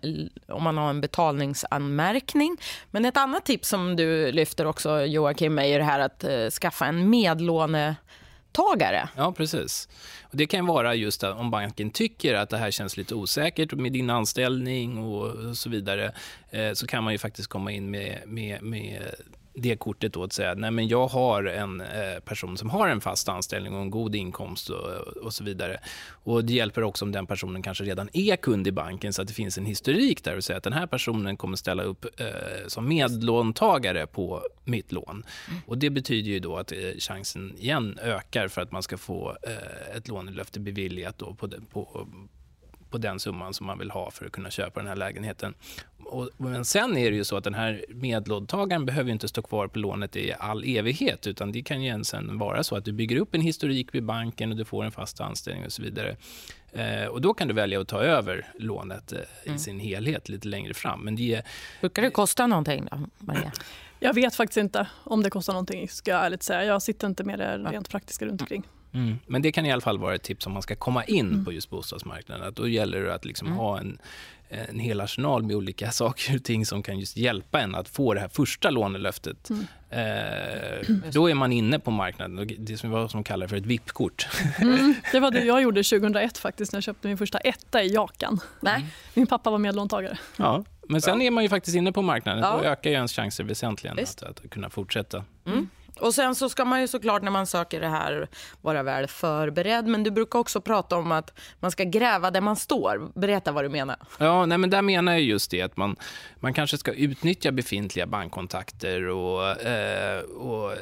om 0.47 0.63
man 0.63 0.77
har 0.77 0.89
en 0.89 1.01
betalningsanmärkning. 1.01 2.57
Men 2.91 3.05
ett 3.05 3.17
annat 3.17 3.45
tips 3.45 3.69
som 3.69 3.95
du 3.95 4.31
lyfter 4.31 4.65
också 4.65 5.01
Joakim 5.01 5.59
är 5.59 5.65
ju 5.65 5.77
det 5.77 5.83
här 5.83 5.99
att 5.99 6.23
eh, 6.23 6.49
skaffa 6.49 6.85
en 6.85 7.09
medlånetagare. 7.09 9.09
Ja, 9.15 9.31
precis. 9.31 9.89
Och 10.23 10.37
det 10.37 10.45
kan 10.45 10.65
vara 10.65 10.95
just 10.95 11.23
om 11.23 11.51
banken 11.51 11.89
tycker 11.89 12.33
att 12.33 12.49
det 12.49 12.57
här 12.57 12.71
känns 12.71 12.97
lite 12.97 13.15
osäkert 13.15 13.73
med 13.73 13.91
din 13.91 14.09
anställning 14.09 14.97
och 14.97 15.57
så 15.57 15.69
vidare, 15.69 16.11
eh, 16.49 16.73
så 16.73 16.87
kan 16.87 17.03
man 17.03 17.13
ju 17.13 17.17
faktiskt 17.17 17.47
komma 17.47 17.71
in 17.71 17.91
med, 17.91 18.21
med, 18.25 18.61
med 18.61 19.01
det 19.55 19.75
kortet 19.75 20.13
då 20.13 20.23
att 20.23 20.33
säga 20.33 20.53
nej 20.53 20.71
men 20.71 20.87
jag 20.87 21.07
har 21.07 21.43
en 21.43 21.81
eh, 21.81 22.19
person 22.25 22.57
som 22.57 22.69
har 22.69 22.87
en 22.87 23.01
fast 23.01 23.29
anställning 23.29 23.75
och 23.75 23.81
en 23.81 23.89
god 23.89 24.15
inkomst 24.15 24.69
och, 24.69 24.89
och, 25.23 25.33
så 25.33 25.43
vidare. 25.43 25.79
Och 26.09 26.45
Det 26.45 26.53
hjälper 26.53 26.83
också 26.83 27.05
om 27.05 27.11
den 27.11 27.27
personen 27.27 27.61
kanske 27.61 27.83
redan 27.83 28.09
är 28.13 28.35
kund 28.35 28.67
i 28.67 28.71
banken 28.71 29.13
så 29.13 29.21
att 29.21 29.27
det 29.27 29.33
finns 29.33 29.57
en 29.57 29.65
historik 29.65 30.23
där 30.23 30.37
och 30.37 30.43
säga 30.43 30.57
att 30.57 30.63
den 30.63 30.73
här 30.73 30.87
personen 30.87 31.37
kommer 31.37 31.57
ställa 31.57 31.83
upp 31.83 32.05
eh, 32.19 32.27
som 32.67 32.87
medlåntagare 32.87 34.07
på 34.07 34.41
mitt 34.63 34.91
lån. 34.91 35.23
Mm. 35.49 35.61
Och 35.67 35.77
Det 35.77 35.89
betyder 35.89 36.31
ju 36.31 36.39
då 36.39 36.57
att 36.57 36.71
eh, 36.71 36.77
chansen 36.99 37.57
igen 37.57 37.99
ökar 38.01 38.47
för 38.47 38.61
att 38.61 38.71
man 38.71 38.83
ska 38.83 38.97
få 38.97 39.37
eh, 39.43 39.97
ett 39.97 40.07
lånelöfte 40.07 40.59
beviljat 40.59 41.17
då 41.17 41.33
på, 41.33 41.49
på, 41.71 42.07
på 42.95 42.99
den 42.99 43.19
summan 43.19 43.53
som 43.53 43.67
man 43.67 43.79
vill 43.79 43.91
ha 43.91 44.11
för 44.11 44.25
att 44.25 44.31
kunna 44.31 44.49
köpa 44.49 44.79
den 44.79 44.89
här 44.89 44.95
lägenheten. 44.95 45.53
Och, 46.05 46.29
men 46.37 46.65
sen 46.65 46.97
är 46.97 47.11
det 47.11 47.17
ju 47.17 47.23
så 47.23 47.37
att 47.37 47.43
den 47.43 47.53
här 47.53 47.85
medlåntagaren 47.89 48.85
behöver 48.85 49.11
inte 49.11 49.27
stå 49.27 49.41
kvar 49.41 49.67
på 49.67 49.79
lånet 49.79 50.15
i 50.15 50.33
all 50.39 50.63
evighet 50.63 51.27
utan 51.27 51.51
det 51.51 51.61
kan 51.61 51.83
ju 51.83 52.03
sen 52.03 52.37
vara 52.37 52.63
så 52.63 52.75
att 52.75 52.85
du 52.85 52.91
bygger 52.91 53.17
upp 53.17 53.35
en 53.35 53.41
historik 53.41 53.95
vid 53.95 54.03
banken 54.03 54.51
och 54.51 54.57
du 54.57 54.65
får 54.65 54.83
en 54.83 54.91
fast 54.91 55.21
anställning 55.21 55.65
och 55.65 55.71
så 55.71 55.81
vidare. 55.81 56.15
Eh, 56.71 57.05
och 57.05 57.21
då 57.21 57.33
kan 57.33 57.47
du 57.47 57.53
välja 57.53 57.81
att 57.81 57.87
ta 57.87 57.99
över 57.99 58.45
lånet 58.59 59.13
eh, 59.13 59.19
mm. 59.43 59.55
i 59.55 59.59
sin 59.59 59.79
helhet 59.79 60.29
lite 60.29 60.47
längre 60.47 60.73
fram. 60.73 61.01
Men 61.01 61.15
det, 61.15 61.41
Brukar 61.81 62.01
det 62.01 62.09
kosta 62.09 62.47
någonting 62.47 62.87
då, 62.91 62.99
Maria? 63.19 63.51
Jag 63.99 64.13
vet 64.13 64.35
faktiskt 64.35 64.57
inte 64.57 64.87
om 65.03 65.23
det 65.23 65.29
kostar 65.29 65.53
någonting, 65.53 65.89
ska 65.89 66.11
jag 66.11 66.25
ärligt 66.25 66.43
säga. 66.43 66.63
Jag 66.63 66.81
sitter 66.81 67.07
inte 67.07 67.23
med 67.23 67.39
det 67.39 67.57
rent 67.57 67.89
praktiska 67.89 68.25
runt 68.25 68.41
omkring. 68.41 68.63
Mm. 68.95 69.19
Men 69.27 69.41
det 69.41 69.51
kan 69.51 69.65
i 69.65 69.71
alla 69.71 69.81
fall 69.81 69.97
vara 69.97 70.15
ett 70.15 70.23
tips 70.23 70.47
om 70.47 70.53
man 70.53 70.61
ska 70.61 70.75
komma 70.75 71.03
in 71.03 71.29
Mm. 71.31 71.45
på 71.45 71.51
just 71.51 71.69
bostadsmarknaden. 71.69 72.47
Att 72.47 72.55
då 72.55 72.67
gäller 72.67 73.01
det 73.01 73.13
att 73.13 73.25
liksom 73.25 73.47
Mm. 73.47 73.59
ha 73.59 73.79
en, 73.79 73.97
en 74.49 74.79
hel 74.79 75.01
arsenal 75.01 75.43
med 75.43 75.55
olika 75.55 75.91
saker 76.01 76.35
och 76.35 76.43
ting 76.43 76.65
som 76.65 76.83
kan 76.83 76.99
just 76.99 77.17
hjälpa 77.17 77.59
en 77.61 77.75
att 77.75 77.89
få 77.89 78.13
det 78.13 78.19
här 78.19 78.27
första 78.29 78.69
lånelöftet. 78.69 79.49
Mm. 79.49 79.65
Eh, 79.89 80.95
då 81.11 81.29
är 81.29 81.33
man 81.33 81.51
inne 81.51 81.79
på 81.79 81.91
marknaden. 81.91 82.37
Och 82.39 82.47
Det 82.57 82.77
som 82.77 82.89
vad 82.89 83.11
som 83.11 83.23
kallar 83.23 83.47
för 83.47 83.57
ett 83.57 83.65
VIP-kort. 83.65 84.27
Mm, 84.59 84.95
det 85.11 85.19
var 85.19 85.31
det 85.31 85.43
jag 85.45 85.61
gjorde 85.61 85.83
2001 85.83 86.37
faktiskt 86.37 86.71
när 86.73 86.77
jag 86.77 86.83
köpte 86.83 87.07
min 87.07 87.17
första 87.17 87.37
etta 87.37 87.83
i 87.83 87.93
Jakan. 87.93 88.39
Nej. 88.59 88.85
Min 89.13 89.27
pappa 89.27 89.49
var 89.51 89.57
medlåntagare. 89.57 90.17
Ja. 90.37 90.63
Men 90.89 91.01
sen 91.01 91.21
är 91.21 91.31
man 91.31 91.43
ju 91.43 91.49
faktiskt 91.49 91.75
inne 91.77 91.91
på 91.91 92.01
marknaden. 92.01 92.43
Ja. 92.43 92.57
Då 92.57 92.63
ökar 92.63 92.89
ju 92.89 92.95
ens 92.95 93.13
chanser 93.13 93.43
väsentligen 93.43 93.99
att, 93.99 94.23
att 94.23 94.49
kunna 94.49 94.69
fortsätta. 94.69 95.23
Och 95.99 96.13
sen 96.13 96.35
så 96.35 96.49
ska 96.49 96.65
man 96.65 96.81
ju 96.81 96.87
såklart 96.87 97.21
när 97.21 97.31
man 97.31 97.47
söker 97.47 97.81
det 97.81 97.87
här 97.87 98.27
vara 98.61 98.83
väl 98.83 99.07
förberedd. 99.07 99.87
Men 99.87 100.03
du 100.03 100.11
brukar 100.11 100.39
också 100.39 100.61
prata 100.61 100.97
om 100.97 101.11
att 101.11 101.33
man 101.59 101.71
ska 101.71 101.83
gräva 101.83 102.31
där 102.31 102.41
man 102.41 102.55
står. 102.55 103.19
Berätta 103.19 103.51
vad 103.51 103.63
du 103.63 103.69
menar. 103.69 103.95
Ja, 104.19 104.45
nej, 104.45 104.57
men 104.57 104.69
där 104.69 104.81
menar 104.81 105.11
jag 105.11 105.21
just 105.21 105.51
det 105.51 105.61
att 105.61 105.77
man, 105.77 105.95
man 106.39 106.53
kanske 106.53 106.77
ska 106.77 106.93
utnyttja 106.93 107.51
befintliga 107.51 108.05
bankkontakter 108.05 109.07
och, 109.07 109.61
eh, 109.61 110.19
och 110.19 110.71
eh, 110.71 110.77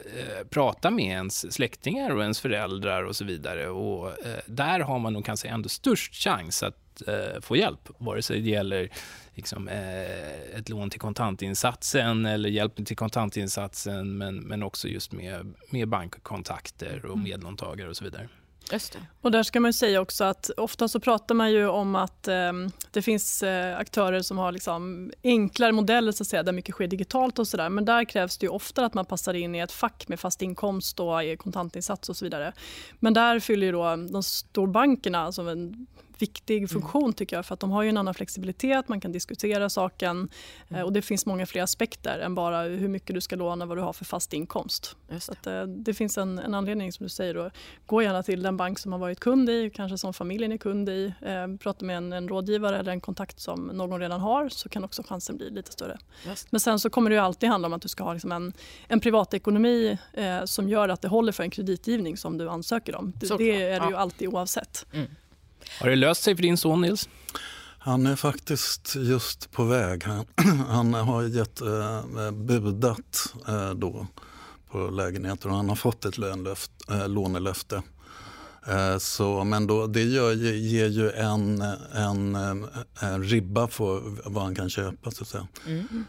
prata 0.49 0.91
med 0.91 1.05
ens 1.05 1.53
släktingar 1.53 2.09
och 2.09 2.21
ens 2.21 2.39
föräldrar 2.39 3.03
och 3.03 3.15
så 3.15 3.25
vidare. 3.25 3.67
Och, 3.69 4.07
eh, 4.07 4.39
där 4.45 4.79
har 4.79 4.99
man 4.99 5.13
nog 5.13 5.25
kanske 5.25 5.47
ändå 5.47 5.69
störst 5.69 6.15
chans 6.15 6.63
att 6.63 7.07
eh, 7.07 7.41
få 7.41 7.55
hjälp, 7.55 7.89
vare 7.97 8.21
sig 8.21 8.41
det 8.41 8.49
gäller 8.49 8.89
liksom, 9.35 9.67
eh, 9.67 10.57
ett 10.57 10.69
lån 10.69 10.89
till 10.89 10.99
kontantinsatsen 10.99 12.25
eller 12.25 12.49
hjälp 12.49 12.85
till 12.85 12.97
kontantinsatsen 12.97 14.17
men, 14.17 14.35
men 14.35 14.63
också 14.63 14.87
just 14.87 15.11
med, 15.11 15.53
med 15.69 15.87
bankkontakter 15.87 17.05
och 17.05 17.19
medlåntagare 17.19 17.89
och 17.89 17.97
så 17.97 18.03
vidare. 18.03 18.29
Just 18.71 18.93
det. 18.93 18.99
Och 19.21 19.31
där 19.31 19.43
ska 19.43 19.59
man 19.59 19.69
ju 19.69 19.73
säga 19.73 20.01
också 20.01 20.23
att 20.23 20.49
ofta 20.57 20.87
så 20.87 20.99
pratar 20.99 21.35
man 21.35 21.51
ju 21.51 21.67
om 21.67 21.95
att 21.95 22.27
eh, 22.27 22.53
det 22.91 23.01
finns 23.01 23.43
eh, 23.43 23.77
aktörer 23.77 24.21
som 24.21 24.37
har 24.37 24.51
liksom 24.51 25.11
enklare 25.23 25.71
modeller 25.71 26.11
så 26.11 26.23
att 26.23 26.27
säga, 26.27 26.43
där 26.43 26.51
mycket 26.51 26.75
sker 26.75 26.87
digitalt 26.87 27.39
och 27.39 27.47
sådär. 27.47 27.69
Men 27.69 27.85
där 27.85 28.03
krävs 28.05 28.37
det 28.37 28.45
ju 28.45 28.49
ofta 28.49 28.85
att 28.85 28.93
man 28.93 29.05
passar 29.05 29.33
in 29.33 29.55
i 29.55 29.59
ett 29.59 29.71
fack 29.71 30.07
med 30.07 30.19
fast 30.19 30.41
inkomst 30.41 30.99
och 30.99 31.19
kontantinsats 31.37 32.09
och 32.09 32.17
så 32.17 32.25
vidare. 32.25 32.53
Men 32.99 33.13
där 33.13 33.39
fyller 33.39 33.65
ju 33.65 33.71
då 33.71 33.95
de 33.95 34.23
storbankerna 34.23 35.31
som 35.31 35.47
en 35.47 35.87
viktig 36.21 36.69
funktion 36.69 37.13
tycker 37.13 37.35
jag 37.35 37.45
för 37.45 37.53
att 37.53 37.59
de 37.59 37.71
har 37.71 37.83
ju 37.83 37.89
en 37.89 37.97
annan 37.97 38.13
flexibilitet, 38.13 38.87
man 38.87 39.01
kan 39.01 39.11
diskutera 39.11 39.69
saken 39.69 40.29
eh, 40.69 40.81
och 40.81 40.93
det 40.93 41.01
finns 41.01 41.25
många 41.25 41.45
fler 41.45 41.63
aspekter 41.63 42.19
än 42.19 42.35
bara 42.35 42.61
hur 42.61 42.87
mycket 42.87 43.15
du 43.15 43.21
ska 43.21 43.35
låna, 43.35 43.65
vad 43.65 43.77
du 43.77 43.81
har 43.81 43.93
för 43.93 44.05
fast 44.05 44.33
inkomst. 44.33 44.95
Just 45.09 45.25
Så 45.25 45.31
att, 45.31 45.47
eh, 45.47 45.63
det 45.63 45.93
finns 45.93 46.17
en, 46.17 46.39
en 46.39 46.53
anledning 46.53 46.91
som 46.91 47.03
du 47.03 47.09
säger. 47.09 47.33
Då. 47.33 47.49
Gå 47.85 48.01
gärna 48.01 48.23
till 48.23 48.43
den 48.43 48.57
bank 48.57 48.79
som 48.79 48.91
har 48.91 48.99
varit 48.99 49.19
kund 49.19 49.49
i, 49.49 49.69
kanske 49.69 49.97
som 49.97 50.13
familjen 50.13 50.51
är 50.51 50.57
kund 50.57 50.89
i. 50.89 51.13
Eh, 51.21 51.57
prata 51.59 51.85
med 51.85 51.97
en, 51.97 52.13
en 52.13 52.27
rådgivare 52.27 52.77
eller 52.77 52.91
en 52.91 53.01
kontakt 53.01 53.39
som 53.39 53.67
någon 53.67 53.99
redan 53.99 54.21
har 54.21 54.49
så 54.49 54.69
kan 54.69 54.83
också 54.83 55.03
chansen 55.03 55.37
bli 55.37 55.49
lite 55.49 55.71
större. 55.71 55.97
Men 56.49 56.59
sen 56.59 56.79
så 56.79 56.89
kommer 56.89 57.09
det 57.09 57.15
ju 57.15 57.21
alltid 57.21 57.49
handla 57.49 57.65
om 57.65 57.73
att 57.73 57.81
du 57.81 57.87
ska 57.87 58.03
ha 58.03 58.13
liksom 58.13 58.31
en, 58.31 58.53
en 58.87 58.99
privatekonomi 58.99 59.97
eh, 60.13 60.45
som 60.45 60.69
gör 60.69 60.89
att 60.89 61.01
det 61.01 61.07
håller 61.07 61.31
för 61.31 61.43
en 61.43 61.49
kreditgivning 61.49 62.17
som 62.17 62.37
du 62.37 62.49
ansöker 62.49 62.95
om. 62.95 63.13
Det, 63.15 63.37
det 63.37 63.61
är 63.61 63.79
det 63.79 63.87
ju 63.87 63.95
alltid 63.95 64.27
oavsett. 64.27 64.85
Har 65.81 65.89
det 65.89 65.95
löst 65.95 66.23
sig 66.23 66.35
för 66.35 66.43
din 66.43 66.57
son, 66.57 66.81
Nils? 66.81 67.09
Han 67.79 68.07
är 68.07 68.15
faktiskt 68.15 68.95
just 68.95 69.51
på 69.51 69.63
väg. 69.63 70.03
Han, 70.03 70.25
han 70.69 70.93
har 70.93 71.23
gett, 71.23 71.61
eh, 71.61 72.31
budat 72.31 73.33
eh, 73.47 73.69
då 73.69 74.07
på 74.71 74.77
lägenheter 74.77 75.49
och 75.49 75.55
han 75.55 75.69
har 75.69 75.75
fått 75.75 76.05
ett 76.05 76.17
lönlöft, 76.17 76.71
eh, 76.89 77.09
lånelöfte. 77.09 77.81
Eh, 78.67 78.97
så, 78.97 79.43
men 79.43 79.67
då, 79.67 79.87
det 79.87 80.03
gör, 80.03 80.33
ger 80.53 80.87
ju 80.87 81.11
en, 81.11 81.61
en, 81.93 82.35
eh, 82.35 83.03
en 83.11 83.23
ribba 83.23 83.67
för 83.67 84.01
vad 84.29 84.43
han 84.43 84.55
kan 84.55 84.69
köpa. 84.69 85.11
Så 85.11 85.23
att 85.23 85.27
säga. 85.27 85.47
Mm. 85.67 86.05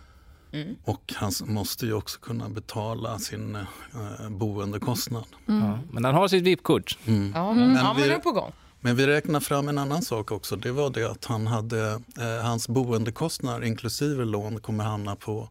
Mm. 0.52 0.76
Och 0.84 1.14
han 1.16 1.32
måste 1.44 1.86
ju 1.86 1.92
också 1.92 2.20
kunna 2.20 2.48
betala 2.48 3.18
sin 3.18 3.56
eh, 3.56 4.28
boendekostnad. 4.30 5.24
Ja. 5.46 5.78
Men 5.92 6.04
han 6.04 6.14
har 6.14 6.28
sitt 6.28 6.42
VIP-kort. 6.42 6.98
Mm. 7.04 7.32
Ja, 7.34 7.52
Men 7.52 7.74
ja 7.74 7.94
men 7.94 8.08
det 8.08 8.14
är 8.14 8.18
på 8.18 8.32
gång. 8.32 8.52
Men 8.84 8.96
vi 8.96 9.06
räknar 9.06 9.40
fram 9.40 9.68
en 9.68 9.78
annan 9.78 10.02
sak 10.02 10.30
också. 10.32 10.56
Det 10.56 10.72
var 10.72 10.90
det 10.90 11.10
att 11.10 11.24
han 11.24 11.46
hade, 11.46 12.00
eh, 12.18 12.42
hans 12.42 12.68
boendekostnader 12.68 13.66
inklusive 13.66 14.24
lån 14.24 14.60
kommer 14.60 14.84
hamna 14.84 15.16
på 15.16 15.48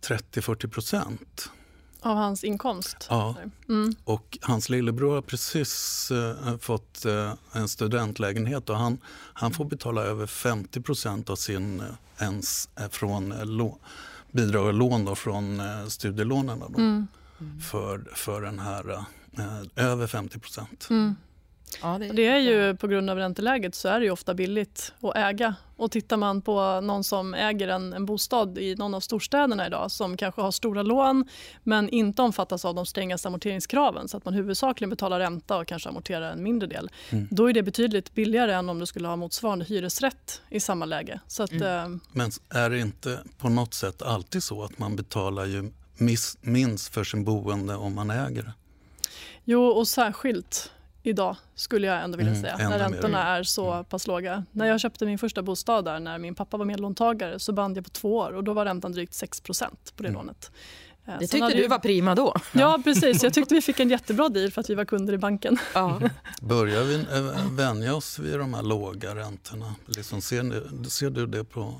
30-40 0.00 0.68
procent. 0.68 1.50
Av 2.00 2.16
hans 2.16 2.44
inkomst. 2.44 3.06
Ja. 3.10 3.36
Mm. 3.68 3.94
Och 4.04 4.38
hans 4.42 4.68
lillebror 4.68 5.14
har 5.14 5.22
precis 5.22 6.10
eh, 6.10 6.58
fått 6.58 7.04
eh, 7.04 7.32
en 7.52 7.68
studentlägenhet 7.68 8.70
och 8.70 8.76
han, 8.76 8.98
han 9.34 9.52
får 9.52 9.64
betala 9.64 10.02
över 10.02 10.26
50 10.26 10.80
procent 10.80 11.30
av 11.30 11.36
sin 11.36 11.80
eh, 11.80 11.86
ens, 12.20 12.68
eh, 12.76 12.88
från 12.88 13.32
eh, 13.32 13.44
lå, 13.46 13.78
bidrag 14.32 14.66
och 14.66 14.74
lån 14.74 15.04
då, 15.04 15.14
från 15.14 15.60
eh, 15.60 15.86
studielånen. 15.86 16.58
Då, 16.58 16.78
Mm. 16.78 17.60
för, 17.60 18.04
för 18.14 18.40
den 18.40 18.58
här 18.58 18.90
eh, 19.38 19.84
över 19.86 20.06
50 20.06 20.38
procent. 20.38 20.86
Mm. 20.90 21.14
Ja, 21.82 21.98
det, 21.98 22.08
Och 22.08 22.14
Det 22.14 22.26
är 22.26 22.38
ju 22.38 22.76
på 22.76 22.86
grund 22.86 23.10
av 23.10 23.16
ränteläget 23.16 23.74
så 23.74 23.88
är 23.88 24.00
det 24.00 24.04
ju 24.04 24.10
ofta 24.10 24.34
billigt 24.34 24.92
att 25.00 25.16
äga. 25.16 25.54
Och 25.76 25.90
tittar 25.90 26.16
man 26.16 26.42
på 26.42 26.80
någon 26.80 27.04
som 27.04 27.34
äger 27.34 27.68
en, 27.68 27.92
en 27.92 28.06
bostad 28.06 28.58
i 28.58 28.74
någon 28.74 28.94
av 28.94 29.00
storstäderna 29.00 29.66
idag 29.66 29.90
som 29.90 30.16
kanske 30.16 30.40
har 30.40 30.50
stora 30.50 30.82
lån 30.82 31.28
men 31.62 31.88
inte 31.88 32.22
omfattas 32.22 32.64
av 32.64 32.74
de 32.74 32.86
strängaste 32.86 33.28
amorteringskraven 33.28 34.08
så 34.08 34.16
att 34.16 34.24
man 34.24 34.34
huvudsakligen 34.34 34.90
betalar 34.90 35.20
ränta 35.20 35.56
och 35.56 35.66
kanske 35.66 35.88
amorterar 35.88 36.32
en 36.32 36.42
mindre 36.42 36.68
del. 36.68 36.90
Mm. 37.10 37.28
Då 37.30 37.50
är 37.50 37.52
det 37.52 37.62
betydligt 37.62 38.14
billigare 38.14 38.52
än 38.52 38.68
om 38.68 38.78
du 38.78 38.86
skulle 38.86 39.08
ha 39.08 39.16
motsvarande 39.16 39.64
hyresrätt 39.64 40.40
i 40.50 40.60
samma 40.60 40.84
läge. 40.84 41.20
Så 41.26 41.42
att, 41.42 41.52
eh, 41.52 41.88
Men 42.12 42.30
är 42.48 42.70
det 42.70 42.78
inte 42.78 43.18
på 43.38 43.48
något 43.48 43.74
sätt 43.74 44.02
alltid 44.02 44.42
så 44.42 44.62
att 44.62 44.78
man 44.78 44.96
betalar 44.96 45.44
ju 45.44 45.70
minst 46.40 46.94
för 46.94 47.04
sin 47.04 47.24
boende 47.24 47.76
om 47.76 47.94
man 47.94 48.10
äger 48.10 48.42
det? 48.42 48.52
Jo, 49.44 49.64
och 49.64 49.88
särskilt 49.88 50.70
idag 51.06 51.36
skulle 51.54 51.86
jag 51.86 52.02
ändå 52.04 52.16
vilja 52.18 52.32
Mm, 52.32 52.42
säga, 52.42 52.56
när 52.58 52.68
mer. 52.70 52.78
räntorna 52.78 53.22
är 53.36 53.42
så 53.42 53.84
pass 53.84 54.06
låga. 54.06 54.44
När 54.52 54.66
jag 54.66 54.80
köpte 54.80 55.06
min 55.06 55.18
första 55.18 55.42
bostad 55.42 55.84
där, 55.84 56.00
när 56.00 56.18
min 56.18 56.34
pappa 56.34 56.56
var 56.56 56.64
medlåntagare, 56.64 57.38
så 57.38 57.52
band 57.52 57.76
jag 57.76 57.84
på 57.84 57.90
två 57.90 58.16
år 58.16 58.32
och 58.32 58.44
då 58.44 58.52
var 58.52 58.64
räntan 58.64 58.92
drygt 58.92 59.12
6% 59.12 59.92
på 59.96 60.02
det 60.02 60.08
Mm. 60.08 60.20
lånet. 60.20 60.50
Eh, 61.06 61.12
det 61.20 61.26
tyckte 61.26 61.44
hade 61.44 61.56
du 61.56 61.68
var 61.68 61.78
prima 61.78 62.14
då. 62.14 62.34
Ja, 62.52 62.80
precis. 62.84 63.22
Jag 63.22 63.34
tyckte 63.34 63.54
vi 63.54 63.62
fick 63.62 63.80
en 63.80 63.90
jättebra 63.96 64.28
deal 64.28 64.50
för 64.50 64.60
att 64.60 64.70
vi 64.70 64.74
var 64.74 64.84
kunder 64.84 65.12
i 65.14 65.18
banken. 65.18 65.58
Ja. 65.74 66.00
Börjar 66.40 66.82
vi 66.84 66.94
eh, 66.94 67.50
vänja 67.52 67.94
oss 67.94 68.18
vid 68.18 68.38
de 68.38 68.54
här 68.54 68.62
låga 68.62 69.14
räntorna? 69.14 69.74
Liksom, 69.86 70.20
ser, 70.20 70.42
ni, 70.42 70.90
ser 70.90 71.10
du 71.10 71.26
det 71.26 71.44
på 71.44 71.74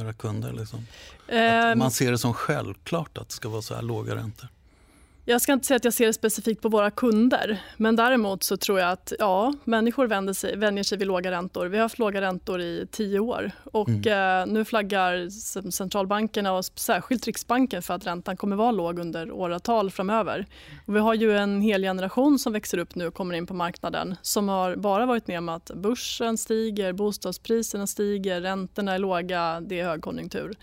era 0.00 0.12
kunder? 0.12 0.52
Liksom? 0.52 0.78
Att 1.26 1.34
Ehm, 1.34 1.78
man 1.78 1.90
ser 1.90 2.10
det 2.10 2.18
som 2.18 2.34
självklart 2.34 3.18
att 3.18 3.28
det 3.28 3.34
ska 3.34 3.48
vara 3.48 3.62
så 3.62 3.74
här 3.74 3.82
låga 3.82 4.14
räntor? 4.16 4.48
Jag 5.30 5.40
ska 5.40 5.52
inte 5.52 5.66
säga 5.66 5.76
att 5.76 5.84
jag 5.84 5.94
ser 5.94 6.06
det 6.06 6.12
specifikt 6.12 6.62
på 6.62 6.68
våra 6.68 6.90
kunder, 6.90 7.60
men 7.76 7.96
däremot 7.96 8.42
så 8.42 8.56
tror 8.56 8.80
jag 8.80 8.90
att 8.90 9.12
ja, 9.18 9.54
människor 9.64 10.06
vänder 10.06 10.32
sig, 10.32 10.56
vänjer 10.56 10.84
sig 10.84 10.98
vid 10.98 11.08
låga 11.08 11.30
räntor. 11.30 11.66
Vi 11.66 11.76
har 11.76 11.82
haft 11.82 11.98
låga 11.98 12.20
räntor 12.20 12.60
i 12.60 12.86
tio 12.90 13.18
år 13.18 13.50
och 13.64 14.06
eh, 14.06 14.46
nu 14.46 14.64
flaggar 14.64 15.28
centralbankerna 15.70 16.52
och 16.52 16.64
särskilt 16.64 17.26
Riksbanken 17.26 17.82
för 17.82 17.94
att 17.94 18.06
räntan 18.06 18.36
kommer 18.36 18.56
vara 18.56 18.70
låg 18.70 18.98
under 18.98 19.32
åratal 19.32 19.90
framöver. 19.90 20.46
Och 20.86 20.96
vi 20.96 21.00
har 21.00 21.14
ju 21.14 21.36
en 21.36 21.60
hel 21.60 21.82
generation 21.82 22.38
som 22.38 22.52
växer 22.52 22.78
upp 22.78 22.94
nu 22.94 23.06
och 23.06 23.14
kommer 23.14 23.34
in 23.34 23.46
på 23.46 23.54
marknaden 23.54 24.16
som 24.22 24.48
har 24.48 24.76
bara 24.76 25.06
varit 25.06 25.26
med 25.26 25.38
om 25.38 25.48
att 25.48 25.70
börsen 25.74 26.38
stiger, 26.38 26.92
bostadspriserna 26.92 27.86
stiger, 27.86 28.40
räntorna 28.40 28.94
är 28.94 28.98
låga, 28.98 29.60
det 29.60 29.80
är 29.80 29.84
högkonjunktur. 29.88 30.56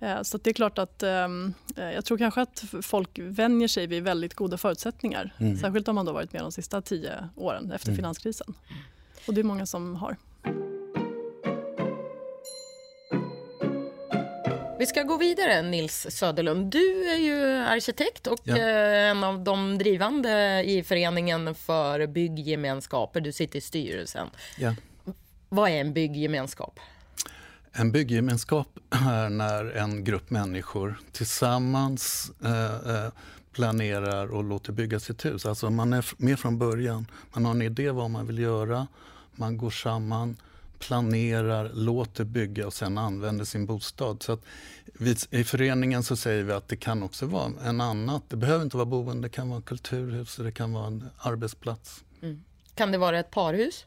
Eh, 0.00 0.22
Så 0.22 0.38
det 0.38 0.50
är 0.50 0.54
klart 0.54 0.78
att 0.78 1.02
ehm, 1.02 1.54
eh, 1.76 1.90
jag 1.90 2.04
tror 2.04 2.18
kanske 2.18 2.40
att 2.40 2.64
folk 2.82 3.18
vänjer 3.18 3.68
sig 3.68 3.86
vid 3.86 4.07
väldigt 4.08 4.34
goda 4.34 4.56
förutsättningar. 4.56 5.34
Mm. 5.38 5.56
Särskilt 5.56 5.88
om 5.88 5.94
man 5.94 6.06
då 6.06 6.12
varit 6.12 6.32
med 6.32 6.42
de 6.42 6.52
sista 6.52 6.80
tio 6.82 7.28
åren 7.36 7.72
efter 7.72 7.88
Mm. 7.88 7.96
finanskrisen. 7.96 8.54
Och 9.26 9.34
det 9.34 9.40
är 9.40 9.44
många 9.44 9.66
som 9.66 9.96
har. 9.96 10.16
Vi 14.78 14.86
ska 14.86 15.02
gå 15.02 15.16
vidare, 15.16 15.62
Nils 15.62 16.06
Söderlund. 16.10 16.72
Du 16.72 17.10
är 17.10 17.16
ju 17.16 17.44
arkitekt 17.46 18.26
och 18.26 18.38
Ja. 18.44 18.56
eh, 18.56 19.10
en 19.10 19.24
av 19.24 19.44
de 19.44 19.78
drivande 19.78 20.62
i 20.66 20.82
föreningen 20.82 21.54
för 21.54 22.06
bygggemenskaper. 22.06 23.20
Du 23.20 23.32
sitter 23.32 23.58
i 23.58 23.60
styrelsen. 23.60 24.26
Ja. 24.58 24.74
Vad 25.48 25.70
är 25.70 25.74
en 25.80 25.92
bygggemenskap? 25.92 26.80
En 27.72 27.92
bygggemenskap 27.92 28.68
är 28.90 29.28
när 29.28 29.64
en 29.76 30.04
grupp 30.04 30.30
människor 30.30 31.00
tillsammans 31.12 32.32
eh, 32.44 32.74
eh, 33.04 33.10
planerar 33.58 34.26
och 34.26 34.44
låter 34.44 34.72
bygga 34.72 35.00
sitt 35.00 35.24
hus. 35.24 35.46
Alltså 35.46 35.70
man 35.70 35.92
är 35.92 36.06
med 36.16 36.38
från 36.38 36.58
början. 36.58 37.06
Man 37.32 37.44
har 37.44 37.52
en 37.52 37.62
idé 37.62 37.90
vad 37.90 38.10
man 38.10 38.26
vill 38.26 38.38
göra. 38.38 38.86
Man 39.32 39.56
går 39.56 39.70
samman, 39.70 40.36
planerar, 40.78 41.70
låter 41.74 42.24
bygga 42.24 42.66
och 42.66 42.74
sen 42.74 42.98
använder 42.98 43.44
sin 43.44 43.66
bostad. 43.66 44.22
Så 44.22 44.38
vi, 44.92 45.16
I 45.30 45.44
föreningen 45.44 46.02
så 46.02 46.16
säger 46.16 46.44
vi 46.44 46.52
att 46.52 46.68
det 46.68 46.76
kan 46.76 47.02
också 47.02 47.26
vara 47.26 47.52
en 47.64 47.80
annat. 47.80 48.22
Det 48.28 48.36
behöver 48.36 48.64
inte 48.64 48.76
vara 48.76 48.86
boende, 48.86 49.28
det 49.28 49.32
kan 49.32 49.50
vara 49.50 49.60
kulturhus, 49.60 50.36
det 50.36 50.52
kan 50.52 50.72
vara 50.72 50.86
en 50.86 51.04
arbetsplats. 51.18 52.04
Mm. 52.22 52.44
Kan 52.74 52.92
det 52.92 52.98
vara 52.98 53.18
ett 53.18 53.30
parhus? 53.30 53.86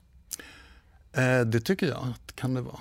Eh, 1.13 1.41
det 1.41 1.61
tycker 1.61 1.87
jag 1.87 1.97
att 1.97 2.35
kan 2.35 2.53
det 2.53 2.61
vara. 2.61 2.79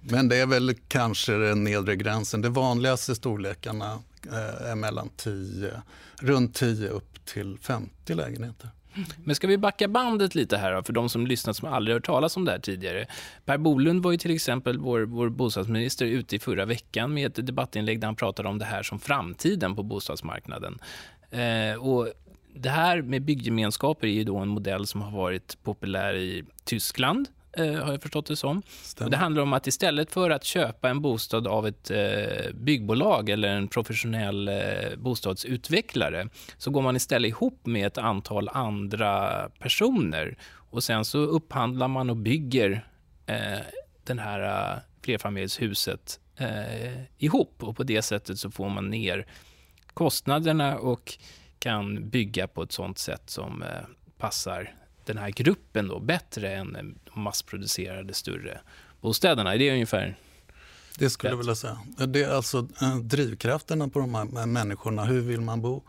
Men 0.00 0.28
det 0.28 0.36
är 0.36 0.46
väl 0.46 0.74
kanske 0.88 1.32
den 1.32 1.64
nedre 1.64 1.96
gränsen. 1.96 2.42
De 2.42 2.52
vanligaste 2.52 3.14
storlekarna 3.14 3.98
eh, 4.32 4.70
är 4.70 4.74
mellan 4.74 5.08
10, 5.16 5.82
runt 6.20 6.54
10 6.54 6.88
upp 6.88 7.24
till 7.24 7.58
50 7.58 8.14
lägenheter. 8.14 8.70
Men 9.24 9.34
ska 9.34 9.46
vi 9.46 9.58
backa 9.58 9.88
bandet 9.88 10.34
lite 10.34 10.56
här 10.56 10.72
då, 10.72 10.82
för 10.82 10.92
de 10.92 11.08
som 11.08 11.26
lyssnat 11.26 11.56
som 11.56 11.68
aldrig 11.68 11.94
hört 11.94 12.06
talas 12.06 12.36
om 12.36 12.44
det 12.44 12.50
här 12.50 12.58
tidigare. 12.58 13.06
Per 13.44 13.58
Bolund 13.58 14.02
var 14.02 14.12
ju 14.12 14.18
till 14.18 14.34
exempel 14.34 14.78
vår, 14.78 15.00
vår 15.00 15.28
bostadsminister 15.28 16.06
ute 16.06 16.36
i 16.36 16.38
förra 16.38 16.64
veckan 16.64 17.14
med 17.14 17.38
ett 17.38 17.46
debattinlägg 17.46 18.00
där 18.00 18.08
han 18.08 18.16
pratade 18.16 18.48
om 18.48 18.58
det 18.58 18.64
här 18.64 18.82
som 18.82 18.98
framtiden 18.98 19.76
på 19.76 19.82
bostadsmarknaden. 19.82 20.78
Eh, 21.30 21.74
och 21.80 22.12
det 22.54 22.70
här 22.70 23.02
med 23.02 23.22
byggemenskaper 23.22 24.06
är 24.06 24.12
ju 24.12 24.24
då 24.24 24.36
en 24.36 24.48
modell 24.48 24.86
som 24.86 25.02
har 25.02 25.10
varit 25.10 25.58
populär 25.62 26.14
i 26.14 26.44
Tyskland 26.64 27.28
har 27.64 27.92
jag 27.92 28.02
förstått 28.02 28.26
det 28.26 28.36
som. 28.36 28.62
Och 29.00 29.10
det 29.10 29.16
handlar 29.16 29.42
om 29.42 29.52
att 29.52 29.66
istället 29.66 30.12
för 30.12 30.30
att 30.30 30.44
köpa 30.44 30.88
en 30.88 31.00
bostad 31.00 31.46
av 31.46 31.66
ett 31.66 31.90
eh, 31.90 32.52
byggbolag 32.54 33.28
eller 33.28 33.48
en 33.48 33.68
professionell 33.68 34.48
eh, 34.48 34.96
bostadsutvecklare 34.96 36.28
så 36.58 36.70
går 36.70 36.82
man 36.82 36.96
istället 36.96 37.28
ihop 37.28 37.66
med 37.66 37.86
ett 37.86 37.98
antal 37.98 38.48
andra 38.48 39.42
personer. 39.58 40.38
Och 40.70 40.84
sen 40.84 41.04
så 41.04 41.18
upphandlar 41.18 41.88
man 41.88 42.10
och 42.10 42.16
bygger 42.16 42.86
eh, 43.26 43.58
den 44.04 44.18
här 44.18 44.80
flerfamiljshuset 45.02 46.20
eh, 46.36 47.02
ihop. 47.18 47.62
Och 47.62 47.76
på 47.76 47.82
det 47.82 48.02
sättet 48.02 48.38
så 48.38 48.50
får 48.50 48.68
man 48.68 48.90
ner 48.90 49.26
kostnaderna 49.94 50.78
och 50.78 51.18
kan 51.58 52.08
bygga 52.10 52.48
på 52.48 52.62
ett 52.62 52.72
sånt 52.72 52.98
sätt 52.98 53.30
som 53.30 53.62
eh, 53.62 53.68
passar 54.18 54.74
den 55.06 55.18
här 55.18 55.30
gruppen 55.30 55.88
då 55.88 56.00
bättre 56.00 56.54
än 56.54 56.98
massproducerade 57.14 58.14
större 58.14 58.60
bostäderna. 59.00 59.54
Är 59.54 59.58
det 59.58 59.72
ungefär 59.72 60.16
det 60.98 61.10
skulle 61.10 61.32
jag 61.32 61.36
vilja 61.36 61.54
säga. 61.54 61.78
Det 62.06 62.22
är 62.22 62.34
alltså 62.34 62.68
eh, 62.82 62.96
drivkrafterna 62.96 63.88
på 63.88 63.98
de 63.98 64.14
här 64.14 64.46
människorna, 64.46 65.04
hur 65.04 65.20
vill 65.20 65.40
man 65.40 65.62
bo, 65.62 65.82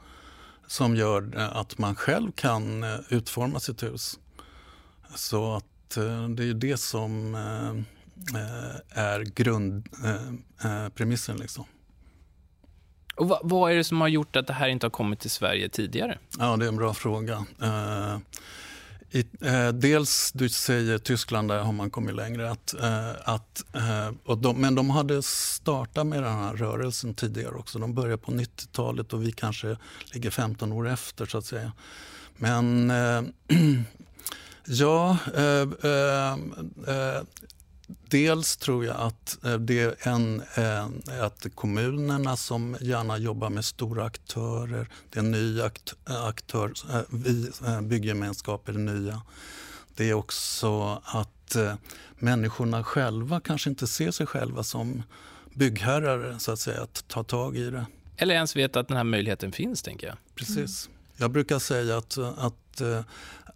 som 0.67 0.95
gör 0.95 1.37
eh, 1.37 1.57
att 1.57 1.77
man 1.77 1.95
själv 1.95 2.31
kan 2.31 2.83
eh, 2.83 2.99
utforma 3.09 3.59
sitt 3.59 3.83
hus. 3.83 4.19
Så 5.15 5.55
att 5.55 5.65
det 6.29 6.43
är 6.43 6.53
det 6.53 6.77
som 6.77 7.35
är 8.89 9.35
grundpremissen. 9.35 11.37
Liksom. 11.37 11.65
Och 13.15 13.27
vad, 13.27 13.39
vad, 13.43 13.71
är 13.71 13.75
det 13.75 13.83
som 13.83 14.01
har 14.01 14.07
gjort 14.07 14.35
att 14.35 14.47
det 14.47 14.53
här 14.53 14.69
inte 14.69 14.85
har 14.85 14.91
kommit 14.91 15.19
till 15.19 15.31
Sverige 15.31 15.69
tidigare? 15.69 16.19
Ja, 16.39 16.57
det 16.57 16.65
är 16.65 16.69
en 16.69 16.75
bra 16.75 16.93
fråga. 16.93 17.45
I, 19.11 19.25
eh, 19.41 19.69
dels, 19.69 20.31
du 20.31 20.49
säger 20.49 20.97
Tyskland, 20.97 21.47
där 21.47 21.59
har 21.59 21.73
man 21.73 21.89
kommit 21.89 22.15
längre. 22.15 22.51
Att, 22.51 22.73
eh, 22.73 23.09
att, 23.23 23.63
eh, 23.75 24.11
och 24.25 24.37
de, 24.37 24.61
men 24.61 24.75
de 24.75 24.89
hade 24.89 25.23
startat 25.23 26.07
med 26.07 26.23
den 26.23 26.33
här 26.33 26.53
rörelsen 26.53 27.13
tidigare 27.13 27.55
också. 27.55 27.79
De 27.79 27.93
började 27.93 28.17
på 28.17 28.31
90-talet 28.31 29.13
och 29.13 29.23
vi 29.23 29.31
kanske 29.31 29.77
ligger 30.13 30.29
15 30.29 30.73
år 30.73 30.89
efter 30.89 31.25
så 31.25 31.37
att 31.37 31.45
säga. 31.45 31.71
Men 32.37 32.91
eh, 32.91 33.21
ja, 34.65 35.17
eh, 35.35 35.67
eh, 35.83 36.33
eh 36.87 37.21
Dels 38.09 38.57
tror 38.57 38.85
jag 38.85 38.95
att 38.95 39.37
det 39.59 39.79
är 39.79 40.07
en, 40.07 40.43
att 41.21 41.45
kommunerna 41.55 42.37
som 42.37 42.77
gärna 42.81 43.17
jobbar 43.17 43.49
med 43.49 43.65
stora 43.65 44.05
aktörer, 44.05 44.89
det 45.09 45.19
är 45.19 45.23
en 45.23 45.31
ny 45.31 45.61
aktör, 46.05 46.73
vi 47.09 47.51
byggemenskap 47.81 48.69
är 48.69 48.73
nya. 48.73 49.21
Det 49.95 50.09
är 50.09 50.13
också 50.13 51.01
att 51.05 51.55
människorna 52.15 52.83
själva 52.83 53.39
kanske 53.39 53.69
inte 53.69 53.87
ser 53.87 54.11
sig 54.11 54.25
själva 54.25 54.63
som 54.63 55.03
byggherrar, 55.53 56.35
så 56.39 56.51
att 56.51 56.59
säga, 56.59 56.81
att 56.81 57.07
ta 57.07 57.23
tag 57.23 57.57
i 57.57 57.69
det. 57.69 57.85
Eller 58.17 58.35
ens 58.35 58.55
veta 58.55 58.79
att 58.79 58.87
den 58.87 58.97
här 58.97 59.03
möjligheten 59.03 59.51
finns, 59.51 59.81
tänker 59.81 60.07
jag. 60.07 60.17
Precis. 60.35 60.87
Mm. 60.87 60.97
Jag 61.17 61.31
brukar 61.31 61.59
säga 61.59 61.97
att, 61.97 62.17
att 62.17 62.81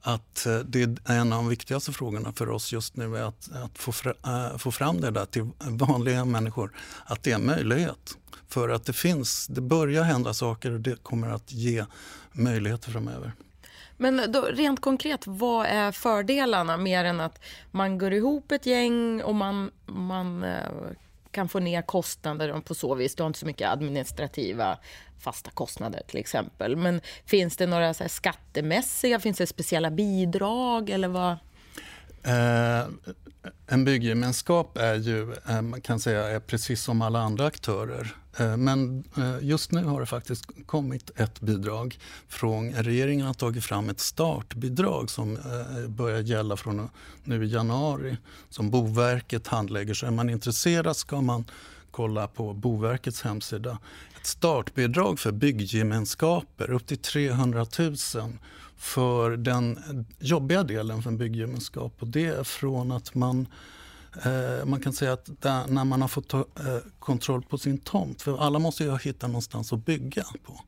att 0.02 0.46
eh, 0.46 0.60
det 0.60 0.82
är 0.82 1.18
en 1.18 1.34
av 1.34 1.40
de 1.40 1.50
viktigaste 1.50 1.92
frågorna 1.92 2.32
för 2.32 2.50
oss 2.50 2.74
just 2.74 2.96
nu 2.96 3.18
är 3.18 3.24
att, 3.24 3.50
att 3.64 3.78
få, 3.78 3.92
fra, 3.92 4.14
äh, 4.26 4.46
eh, 4.46 4.58
få 4.58 4.72
fram 4.72 5.02
det 5.02 5.12
där 5.12 5.26
till 5.26 5.50
vanliga 5.60 6.26
människor. 6.26 6.72
Att 7.06 7.24
det 7.24 7.32
är 7.32 7.36
en 7.36 7.46
möjlighet. 7.46 8.18
För 8.48 8.70
att 8.70 8.86
det 8.86 8.94
finns, 8.94 9.48
det 9.48 9.62
börjar 9.62 10.04
hända 10.04 10.34
saker 10.34 10.72
och 10.72 10.80
det 10.80 11.04
kommer 11.04 11.30
att 11.30 11.52
ge 11.52 11.86
möjligheter 12.32 12.92
framöver. 12.92 13.32
Men 13.98 14.32
då, 14.32 14.42
rent 14.42 14.82
konkret, 14.82 15.28
vad 15.28 15.66
är 15.66 15.92
fördelarna 15.92 16.78
mer 16.78 17.06
än 17.06 17.20
att 17.20 17.40
man 17.72 17.98
går 17.98 18.14
ihop 18.14 18.52
ett 18.52 18.66
gäng 18.66 19.22
och 19.22 19.36
man, 19.36 19.72
man 19.86 20.44
eh, 20.44 20.70
kan 21.32 21.50
få 21.50 21.60
ner 21.60 21.82
kostnader 21.82 22.62
på 22.62 22.76
så 22.76 22.96
vis. 22.96 23.16
Du 23.16 23.24
har 23.24 23.28
inte 23.28 23.40
så 23.40 23.46
mycket 23.46 23.70
administrativa 23.70 24.78
fasta 25.20 25.52
kostnader 25.52 26.02
till 26.08 26.20
exempel. 26.20 26.76
Men 26.76 27.02
finns 27.26 27.58
det 27.58 27.68
några 27.68 27.94
så 27.94 28.10
skattemässiga, 28.10 29.20
finns 29.20 29.38
det 29.38 29.48
speciella 29.48 29.92
bidrag 29.92 30.90
eller 30.90 31.08
vad? 31.08 31.38
Eh, 32.24 32.88
en 33.68 33.86
byggemenskap 33.86 34.78
är 34.78 34.96
ju, 34.96 35.34
eh, 35.50 35.62
man 35.62 35.82
kan 35.82 36.00
säga, 36.00 36.28
är 36.28 36.40
precis 36.40 36.84
som 36.84 37.02
alla 37.02 37.20
andra 37.20 37.46
aktörer. 37.46 38.16
Eh, 38.38 38.58
men 38.58 39.04
eh, 39.18 39.38
just 39.42 39.72
nu 39.72 39.84
har 39.84 40.00
det 40.00 40.06
faktiskt 40.06 40.46
kommit 40.66 41.12
ett 41.16 41.42
bidrag. 41.42 42.00
Från, 42.28 42.74
regeringen 42.74 43.28
har 43.28 43.34
tagit 43.34 43.66
fram 43.66 43.90
ett 43.90 44.00
startbidrag 44.00 45.10
som 45.10 45.38
eh, 45.38 45.88
börjar 45.90 46.20
gälla 46.20 46.58
från 46.58 46.90
nu 47.24 47.46
i 47.46 47.48
januari. 47.48 48.18
Som 48.50 48.70
Boverket 48.70 49.48
handlägger. 49.48 49.94
Så 49.94 50.06
är 50.06 50.12
man 50.12 50.30
intresserad 50.30 50.98
ska 50.98 51.22
man 51.22 51.46
kolla 51.92 52.28
på 52.28 52.54
Boverkets 52.54 53.22
hemsida. 53.22 53.78
Ett 54.20 54.28
startbidrag 54.28 55.20
för 55.20 55.32
bygggemenskaper 55.32 56.72
upp 56.72 56.88
till 56.88 56.98
300 56.98 57.66
000 57.80 57.98
för 58.82 59.38
den 59.38 59.80
jobbiga 60.20 60.64
delen 60.64 61.02
för 61.02 61.10
en 61.10 61.18
bygggemenskap. 61.18 61.94
Och 62.00 62.08
det 62.08 62.26
är 62.26 62.44
från 62.44 62.92
att 62.92 63.16
man 63.16 63.48
eh, 64.26 64.66
man 64.66 64.80
kan 64.80 64.94
säga 64.94 65.14
att 65.14 65.30
där, 65.42 65.68
när 65.68 65.86
man 65.86 66.02
har 66.02 66.08
fått 66.08 66.28
ta, 66.28 66.38
eh, 66.40 66.78
kontroll 67.00 67.42
på 67.42 67.58
sin 67.58 67.78
tomt, 67.78 68.22
för 68.22 68.38
alla 68.38 68.60
måste 68.60 68.84
ju 68.84 68.98
hitta 68.98 69.28
någonstans 69.28 69.74
att 69.74 69.86
bygga 69.86 70.24
på. 70.44 70.62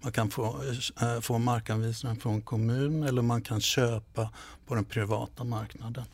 Man 0.00 0.12
kan 0.12 0.30
få, 0.30 0.56
eh, 1.00 1.20
få 1.20 1.38
markanvisningar 1.38 2.16
från 2.16 2.42
kommun 2.42 3.02
eller 3.02 3.22
man 3.22 3.42
kan 3.42 3.60
köpa 3.60 4.30
på 4.66 4.74
den 4.74 4.84
privata 4.84 5.44
marknaden. 5.44 6.04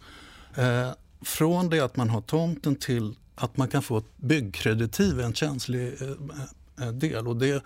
Eh, 0.54 0.90
från 1.20 1.70
det 1.70 1.80
att 1.80 1.96
man 1.96 2.10
har 2.10 2.20
tomten 2.20 2.76
till 2.76 3.14
att 3.34 3.56
man 3.56 3.68
kan 3.68 3.82
få 3.82 3.98
ett 3.98 4.16
byggkreditiv 4.16 5.20
är 5.20 5.24
en 5.24 5.34
känslig 5.34 6.02
eh, 6.02 6.86
eh, 6.86 6.92
del. 6.92 7.28
Och 7.28 7.36
det 7.36 7.62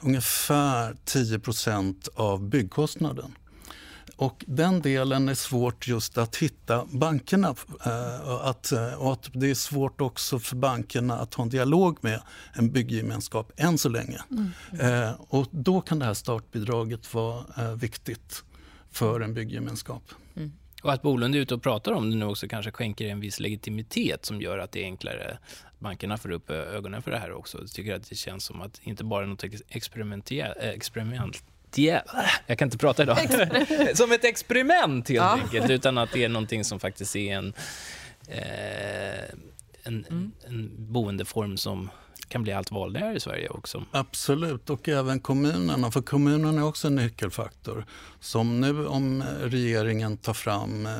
ungefär 0.00 0.96
10% 1.04 2.08
av 2.14 2.48
byggkostnaden. 2.48 3.34
Och 4.16 4.44
den 4.46 4.82
delen 4.82 5.28
är 5.28 5.34
svårt 5.34 5.88
just 5.88 6.18
att 6.18 6.36
hitta 6.36 6.86
bankerna. 6.90 7.54
Eh, 7.86 8.30
att, 8.30 8.72
och 8.98 9.12
att 9.12 9.30
det 9.32 9.50
är 9.50 9.54
svårt 9.54 10.00
också 10.00 10.38
för 10.38 10.56
bankerna 10.56 11.18
att 11.18 11.34
ha 11.34 11.44
en 11.44 11.50
dialog 11.50 11.98
med 12.00 12.22
en 12.52 12.72
bygggemenskap 12.72 13.52
än 13.56 13.78
så 13.78 13.88
länge. 13.88 14.20
Mm. 14.30 15.14
och 15.18 15.46
då 15.50 15.80
kan 15.80 15.98
det 15.98 16.04
här 16.04 16.14
startbidraget 16.14 17.14
vara 17.14 17.74
viktigt 17.74 18.44
för 18.90 19.20
en 19.20 19.34
bygggemenskap. 19.34 20.02
Mm. 20.36 20.52
Och 20.82 20.92
att 20.92 21.02
Bolund 21.02 21.34
är 21.34 21.38
ute 21.38 21.54
och 21.54 21.62
pratar 21.62 21.92
om 21.92 22.10
det 22.10 22.16
nu 22.16 22.24
också 22.24 22.48
kanske 22.48 22.70
skänker 22.70 23.06
en 23.06 23.20
viss 23.20 23.40
legitimitet 23.40 24.24
som 24.24 24.40
gör 24.40 24.58
att 24.58 24.72
det 24.72 24.80
är 24.80 24.84
enklare 24.84 25.38
bankerna 25.80 26.18
får 26.18 26.30
upp 26.30 26.50
ögonen 26.50 27.02
för 27.02 27.10
det 27.10 27.18
här 27.18 27.32
också. 27.32 27.58
Jag 27.58 27.70
tycker 27.70 27.94
att 27.94 28.08
det 28.08 28.14
känns 28.14 28.44
som 28.44 28.62
att 28.62 28.80
inte 28.82 29.04
bara 29.04 29.26
något 29.26 29.44
experiment, 29.68 30.30
jag 32.46 32.58
kan 32.58 32.66
inte 32.66 32.78
prata 32.78 33.02
idag. 33.02 33.18
som 33.94 34.12
ett 34.12 34.24
experiment 34.24 35.08
helt 35.08 35.16
ja. 35.16 35.38
enkelt, 35.42 35.70
utan 35.70 35.98
att 35.98 36.12
det 36.12 36.24
är 36.24 36.28
någonting 36.28 36.64
som 36.64 36.80
faktiskt 36.80 37.16
är 37.16 37.36
en, 37.36 37.54
eh, 38.28 39.24
en, 39.82 40.04
mm. 40.04 40.32
en 40.46 40.92
boendeform 40.92 41.56
som 41.56 41.90
kan 42.28 42.42
bli 42.42 42.52
allt 42.52 42.70
vanligare 42.70 43.16
i 43.16 43.20
Sverige 43.20 43.48
också. 43.48 43.84
Absolut, 43.90 44.70
och 44.70 44.88
även 44.88 45.20
kommunerna. 45.20 45.90
För 45.90 46.02
kommunerna 46.02 46.60
är 46.60 46.64
också 46.64 46.86
en 46.86 46.94
nyckelfaktor. 46.94 47.84
Som 48.20 48.60
nu 48.60 48.86
om 48.86 49.24
regeringen 49.40 50.16
tar 50.16 50.34
fram 50.34 50.86
eh, 50.86 50.92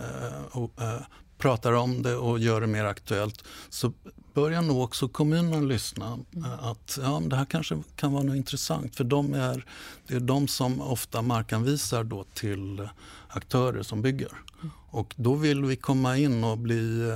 och 0.51 0.83
eh, 0.83 1.01
pratar 1.39 1.73
om 1.73 2.03
det 2.03 2.15
och 2.15 2.39
gör 2.39 2.61
det 2.61 2.67
mer 2.67 2.85
aktuellt 2.85 3.45
så 3.69 3.93
börjar 4.35 4.63
nog 4.63 4.83
också 4.83 5.09
kommunen 5.09 5.69
lyssna. 5.69 6.19
Mm. 6.37 6.51
Att 6.61 6.99
ja, 7.03 7.23
det 7.27 7.37
här 7.37 7.45
kanske 7.45 7.83
kan 7.97 8.13
vara 8.13 8.23
något 8.23 8.37
intressant. 8.37 8.97
För 8.97 9.05
de 9.05 9.35
är, 9.35 9.65
det 10.07 10.15
är 10.15 10.21
de 10.21 10.49
som 10.49 10.81
ofta 10.81 11.23
markanvisar 11.23 12.05
då 12.05 12.25
till 12.35 12.89
aktörer 13.29 13.83
som 13.83 14.03
bygger. 14.03 14.33
Mm. 14.61 14.71
Och 14.91 15.15
då 15.17 15.35
vill 15.35 15.65
vi 15.65 15.77
komma 15.77 16.17
in 16.17 16.45
och 16.45 16.59
bli 16.59 17.11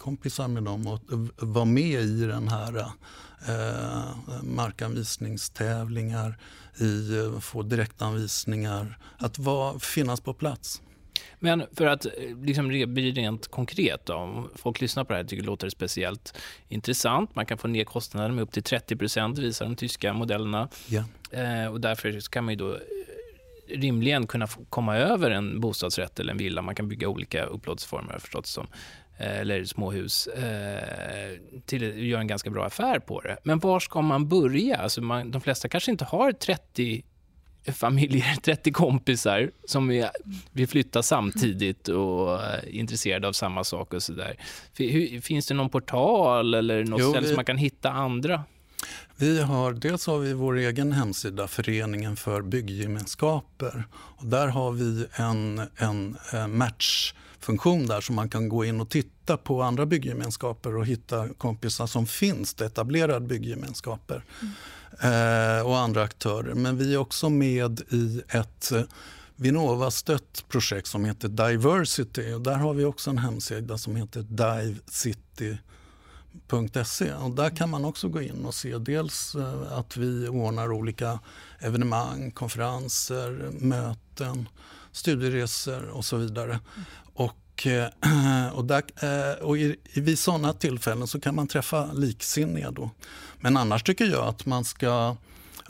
kompisar 0.00 0.48
med 0.48 0.62
dem 0.62 0.86
och 0.86 1.00
vara 1.36 1.64
med 1.64 2.00
i 2.02 2.26
den 2.26 2.48
här 2.48 2.78
eh, 3.48 4.42
markanvisningstävlingar, 4.42 6.38
i, 6.78 7.18
eh, 7.18 7.40
få 7.40 7.62
direktanvisningar. 7.62 8.98
Att 9.18 9.38
var, 9.38 9.78
finnas 9.78 10.20
på 10.20 10.34
plats. 10.34 10.82
Men 11.42 11.66
för 11.72 11.86
att 11.86 12.04
eh, 12.04 12.12
liksom, 12.42 12.68
bli 12.68 13.12
rent 13.12 13.48
konkret, 13.48 14.06
då, 14.06 14.14
om 14.14 14.50
folk 14.54 14.80
lyssnar 14.80 15.04
på 15.04 15.12
det 15.12 15.16
här 15.16 15.24
tycker 15.24 15.42
det 15.42 15.46
låter 15.46 15.68
speciellt 15.68 16.38
intressant. 16.68 17.34
Man 17.34 17.46
kan 17.46 17.58
få 17.58 17.68
ner 17.68 17.84
kostnaderna 17.84 18.34
med 18.34 18.42
upp 18.42 18.52
till 18.52 18.62
30 18.62 18.96
procent, 18.96 19.38
visar 19.38 19.64
de 19.64 19.76
tyska 19.76 20.12
modellerna. 20.12 20.68
Ja. 20.86 21.04
Eh, 21.30 21.66
och 21.66 21.80
därför 21.80 22.30
kan 22.30 22.44
man 22.44 22.54
ju 22.54 22.58
då 22.58 22.78
rimligen 23.68 24.26
kunna 24.26 24.46
komma 24.68 24.96
över 24.96 25.30
en 25.30 25.60
bostadsrätt 25.60 26.20
eller 26.20 26.32
en 26.32 26.38
villa. 26.38 26.62
Man 26.62 26.74
kan 26.74 26.88
bygga 26.88 27.08
olika 27.08 27.44
upplåtelseformer 27.44 28.18
förstått 28.18 28.46
som 28.46 28.66
eh, 29.18 29.40
eller 29.40 29.64
småhus, 29.64 30.26
eh, 30.26 31.38
till 31.66 31.90
att 31.90 31.96
göra 31.96 32.20
en 32.20 32.26
ganska 32.26 32.50
bra 32.50 32.64
affär 32.64 32.98
på 32.98 33.20
det. 33.20 33.36
Men 33.44 33.58
var 33.58 33.80
ska 33.80 34.00
man 34.00 34.28
börja? 34.28 34.76
Alltså 34.76 35.02
man, 35.02 35.30
de 35.30 35.40
flesta 35.40 35.68
kanske 35.68 35.90
inte 35.90 36.04
har 36.04 36.32
30 36.32 37.02
familjer, 37.66 38.36
30 38.42 38.72
kompisar 38.72 39.50
som 39.64 39.88
vill, 39.88 40.06
vill 40.52 40.68
flytta 40.68 41.02
samtidigt 41.02 41.88
och 41.88 42.42
är 42.42 42.68
intresserade 42.68 43.28
av 43.28 43.32
samma 43.32 43.64
sak 43.64 43.94
och 43.94 44.02
sådär. 44.02 44.36
Finns 45.20 45.46
det 45.46 45.54
någon 45.54 45.70
portal 45.70 46.54
eller 46.54 46.84
något 46.84 47.00
jo, 47.00 47.10
ställe 47.10 47.20
vi... 47.20 47.26
som 47.26 47.36
man 47.36 47.44
kan 47.44 47.58
hitta 47.58 47.90
andra? 47.90 48.44
Vi 49.16 49.42
har, 49.42 49.72
dels 49.72 50.06
har 50.06 50.18
vi 50.18 50.32
vår 50.32 50.56
egen 50.56 50.92
hemsida, 50.92 51.48
Föreningen 51.48 52.16
för 52.16 52.42
bygggemenskaper. 52.42 53.84
Och 53.92 54.26
där 54.26 54.48
har 54.48 54.72
vi 54.72 55.06
en, 55.12 55.62
en, 55.76 56.16
eh, 56.32 56.46
matchfunktion 56.46 57.86
där 57.86 58.00
så 58.00 58.12
man 58.12 58.28
kan 58.28 58.48
gå 58.48 58.64
in 58.64 58.80
och 58.80 58.88
titta 58.88 59.36
på 59.36 59.62
andra 59.62 59.86
bygggemenskaper 59.86 60.76
och 60.76 60.86
hitta 60.86 61.28
kompisar 61.28 61.86
som 61.86 62.06
finns, 62.06 62.60
etablerade 62.60 63.26
bygggemenskaper 63.26 64.24
mm. 64.42 64.54
Eh, 65.00 65.66
och 65.66 65.78
andra 65.78 66.02
aktörer. 66.02 66.54
Men 66.54 66.76
vi 66.76 66.94
är 66.94 66.98
också 66.98 67.28
med 67.28 67.80
i 67.80 68.22
ett 68.28 68.72
eh, 68.72 68.82
Vinnova-stött 69.36 70.44
projekt 70.48 70.86
som 70.86 71.04
heter 71.04 71.28
Diversity. 71.28 72.32
Och 72.32 72.40
där 72.40 72.54
har 72.54 72.74
vi 72.74 72.84
också 72.84 73.10
en 73.10 73.18
hemsida 73.18 73.78
som 73.78 73.96
heter 73.96 74.22
DiveCity 74.22 75.58
.se 76.84 77.14
och 77.14 77.30
där 77.30 77.56
kan 77.56 77.70
man 77.70 77.84
också 77.84 78.08
gå 78.08 78.22
in 78.22 78.44
och 78.44 78.54
se 78.54 78.78
dels 78.78 79.34
eh, 79.34 79.78
att 79.78 79.96
vi 79.96 80.28
ordnar 80.28 80.72
olika 80.72 81.18
evenemang, 81.58 82.30
konferenser, 82.30 83.50
möten, 83.52 84.48
studieresor 84.92 85.88
och 85.88 86.04
så 86.04 86.16
vidare. 86.16 86.60
Och, 87.14 87.36
Eh, 87.66 88.52
och, 88.54 88.64
där, 88.64 88.82
eh, 89.02 89.44
och 89.44 89.58
i, 89.58 89.76
vid 89.94 90.18
sådana 90.18 90.52
tillfällen 90.52 91.06
så 91.06 91.20
kan 91.20 91.34
man 91.34 91.46
träffa 91.46 91.92
liksinniga. 91.92 92.70
Då. 92.70 92.90
Men 93.40 93.56
annars 93.56 93.82
tycker 93.82 94.04
jag 94.04 94.26
att 94.26 94.46
man 94.46 94.64
ska 94.64 95.16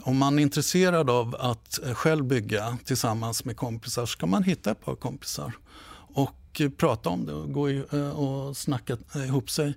om 0.03 0.17
man 0.17 0.39
är 0.39 0.43
intresserad 0.43 1.09
av 1.09 1.35
att 1.39 1.79
eh, 1.83 1.93
själv 1.93 2.25
bygga 2.25 2.77
tillsammans 2.85 3.45
med 3.45 3.57
kompisar 3.57 4.05
så 4.05 4.07
ska 4.07 4.25
man 4.25 4.43
hitta 4.43 4.71
ett 4.71 4.85
par 4.85 4.95
kompisar 4.95 5.53
och 6.13 6.61
prata 6.77 7.09
om 7.09 7.25
det 7.25 7.33
och, 7.33 7.53
gå 7.53 7.69
och 8.11 8.57
snacka 8.57 8.97
ihop 9.15 9.49
sig 9.49 9.73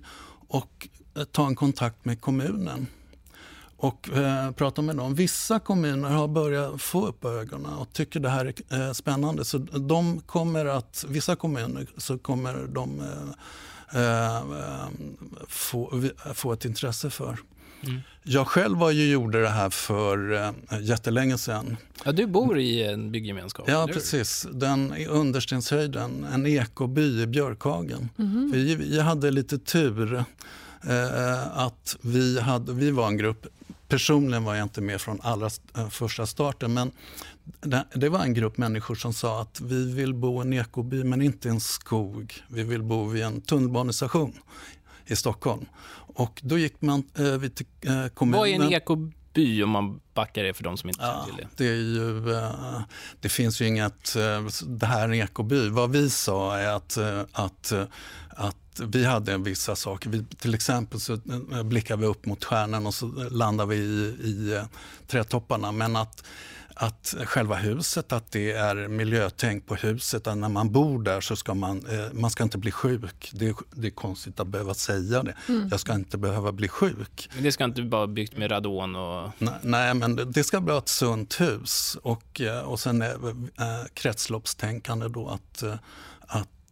och 0.47 0.87
ta 1.31 1.47
en 1.47 1.55
kontakt 1.55 2.05
med 2.05 2.21
kommunen 2.21 2.87
och 3.77 4.09
eh, 4.09 4.51
prata 4.51 4.81
med 4.81 4.95
dem. 4.95 5.15
Vissa 5.15 5.59
kommuner 5.59 6.09
har 6.09 6.27
börjat 6.27 6.81
få 6.81 7.07
upp 7.07 7.25
ögonen 7.25 7.73
och 7.73 7.93
tycker 7.93 8.19
det 8.19 8.29
här 8.29 8.53
är 8.69 8.87
eh, 8.87 8.91
spännande. 8.93 9.45
Så 9.45 9.57
de 9.57 10.19
kommer 10.19 10.65
att, 10.65 11.05
vissa 11.07 11.35
kommuner 11.35 11.87
så 11.97 12.17
kommer 12.17 12.67
de 12.67 12.99
eh, 13.93 14.35
eh 14.35 14.43
få, 15.47 16.09
få 16.33 16.53
ett 16.53 16.65
intresse 16.65 17.09
för. 17.09 17.37
Mm. 17.83 18.01
Jag 18.23 18.47
själv 18.47 18.77
var 18.77 18.91
ju 18.91 19.11
gjorde 19.11 19.41
det 19.41 19.49
här 19.49 19.69
för 19.69 20.33
äh, 20.33 20.81
jättelänge 20.81 21.37
sedan. 21.37 21.77
Ja, 22.03 22.11
du 22.11 22.27
bor 22.27 22.59
i 22.59 22.83
en 22.83 23.11
bygggemenskap? 23.11 23.65
Ja, 23.69 23.87
precis. 23.93 24.47
Den 24.51 24.97
i 24.97 25.07
Understenshöjden, 25.07 26.25
en 26.33 26.45
ekoby 26.45 27.21
i 27.21 27.27
Björkhagen. 27.27 28.09
Mm. 28.19 28.51
Vi, 28.53 28.75
vi 28.75 28.99
hade 28.99 29.31
lite 29.31 29.57
tur 29.57 30.13
äh, 30.87 31.57
att 31.57 31.97
vi, 32.01 32.39
hade, 32.39 32.73
vi 32.73 32.91
var 32.91 33.07
en 33.07 33.17
grupp 33.17 33.47
Personligen 33.87 34.43
var 34.43 34.55
jag 34.55 34.63
inte 34.63 34.81
med 34.81 35.01
från 35.01 35.19
allra 35.21 35.49
äh, 35.77 35.89
första 35.89 36.25
starten 36.25 36.73
men 36.73 36.91
det, 37.93 38.09
var 38.09 38.19
en 38.19 38.33
grupp 38.33 38.57
människor 38.57 38.95
som 38.95 39.13
sa 39.13 39.41
att 39.41 39.61
vi 39.61 39.93
vill 39.93 40.13
bo 40.13 40.41
i 40.41 40.45
en 40.45 40.53
ekoby 40.53 41.03
men 41.03 41.21
inte 41.21 41.47
i 41.47 41.51
en 41.51 41.59
skog. 41.59 42.33
Vi 42.47 42.63
vill 42.63 42.83
bo 42.83 43.05
vid 43.05 43.23
en 43.23 43.41
tunnelbanestation 43.41 44.33
i 45.05 45.15
Stockholm. 45.15 45.65
Och 46.15 46.41
då 46.43 46.57
gick 46.57 46.81
man 46.81 47.03
eh, 47.17 47.49
till 47.49 47.65
eh, 47.81 48.07
kommunen. 48.07 48.39
Vad 48.39 48.49
är 48.49 48.55
en 48.55 48.73
ekoby 48.73 49.63
om 49.63 49.69
man 49.69 49.99
backar 50.13 50.43
det 50.43 50.53
för 50.53 50.63
de 50.63 50.77
som 50.77 50.89
inte 50.89 51.01
känner 51.01 51.25
till 51.25 51.35
det? 51.37 51.63
Det, 51.63 51.69
är 51.69 51.75
ju, 51.75 52.33
eh, 52.33 52.81
det 53.21 53.29
finns 53.29 53.61
ju 53.61 53.67
inget, 53.67 54.15
eh, 54.15 54.45
det 54.65 54.85
här 54.85 54.99
är 54.99 55.13
en 55.13 55.13
ekoby. 55.13 55.69
Vad 55.69 55.91
vi 55.91 56.09
sa 56.09 56.57
är 56.57 56.67
att, 56.67 56.97
eh, 56.97 57.21
att, 57.31 57.73
att 58.79 58.95
vi 58.95 59.05
hade 59.05 59.37
vissa 59.37 59.75
saker. 59.75 60.09
Vi, 60.09 60.25
till 60.37 60.53
exempel 60.53 60.99
så 60.99 61.13
eh, 61.13 61.63
blickar 61.63 61.97
vi 61.97 62.05
upp 62.05 62.25
mot 62.25 62.43
stjärnan 62.43 62.87
och 62.87 62.93
så 62.93 63.07
landar 63.31 63.65
vi 63.65 63.75
i, 63.75 63.79
i 64.29 64.61
trädtopparna. 65.07 65.71
Men 65.71 65.95
att 65.95 66.23
att 66.77 67.15
själva 67.25 67.55
huset, 67.55 68.11
att 68.11 68.31
det 68.31 68.51
är 68.51 68.87
miljötänk 68.87 69.65
på 69.65 69.75
huset. 69.75 70.27
Att 70.27 70.37
när 70.37 70.49
man 70.49 70.71
bor 70.71 71.03
där 71.03 71.21
så 71.21 71.35
ska 71.35 71.53
man, 71.53 71.85
eh, 71.85 72.13
man 72.13 72.31
ska 72.31 72.43
inte 72.43 72.57
bli 72.57 72.71
sjuk. 72.71 73.29
Det 73.33 73.47
är, 73.47 73.55
det 73.71 73.87
är 73.87 73.91
konstigt 73.91 74.39
att 74.39 74.47
behöva 74.47 74.73
säga 74.73 75.23
det. 75.23 75.33
Mm. 75.47 75.67
Jag 75.71 75.79
ska 75.79 75.93
inte 75.93 76.17
behöva 76.17 76.51
bli 76.51 76.67
sjuk. 76.67 77.29
Men 77.33 77.43
det 77.43 77.51
ska 77.51 77.63
inte 77.63 77.81
vara 77.81 78.07
byggt 78.07 78.37
med 78.37 78.51
radon? 78.51 78.95
Och... 78.95 79.29
Nej, 79.37 79.53
nej 79.61 79.93
men 79.93 80.15
det, 80.15 80.25
det 80.25 80.43
ska 80.43 80.59
vara 80.59 80.77
ett 80.77 80.89
sunt 80.89 81.41
hus. 81.41 81.97
Och, 82.01 82.41
eh, 82.41 82.59
och 82.59 82.79
sen 82.79 83.01
är 83.01 83.13
äh, 83.13 83.85
kretsloppstänkande 83.93 85.07
då 85.07 85.27
att, 85.27 85.63
eh, 85.63 85.75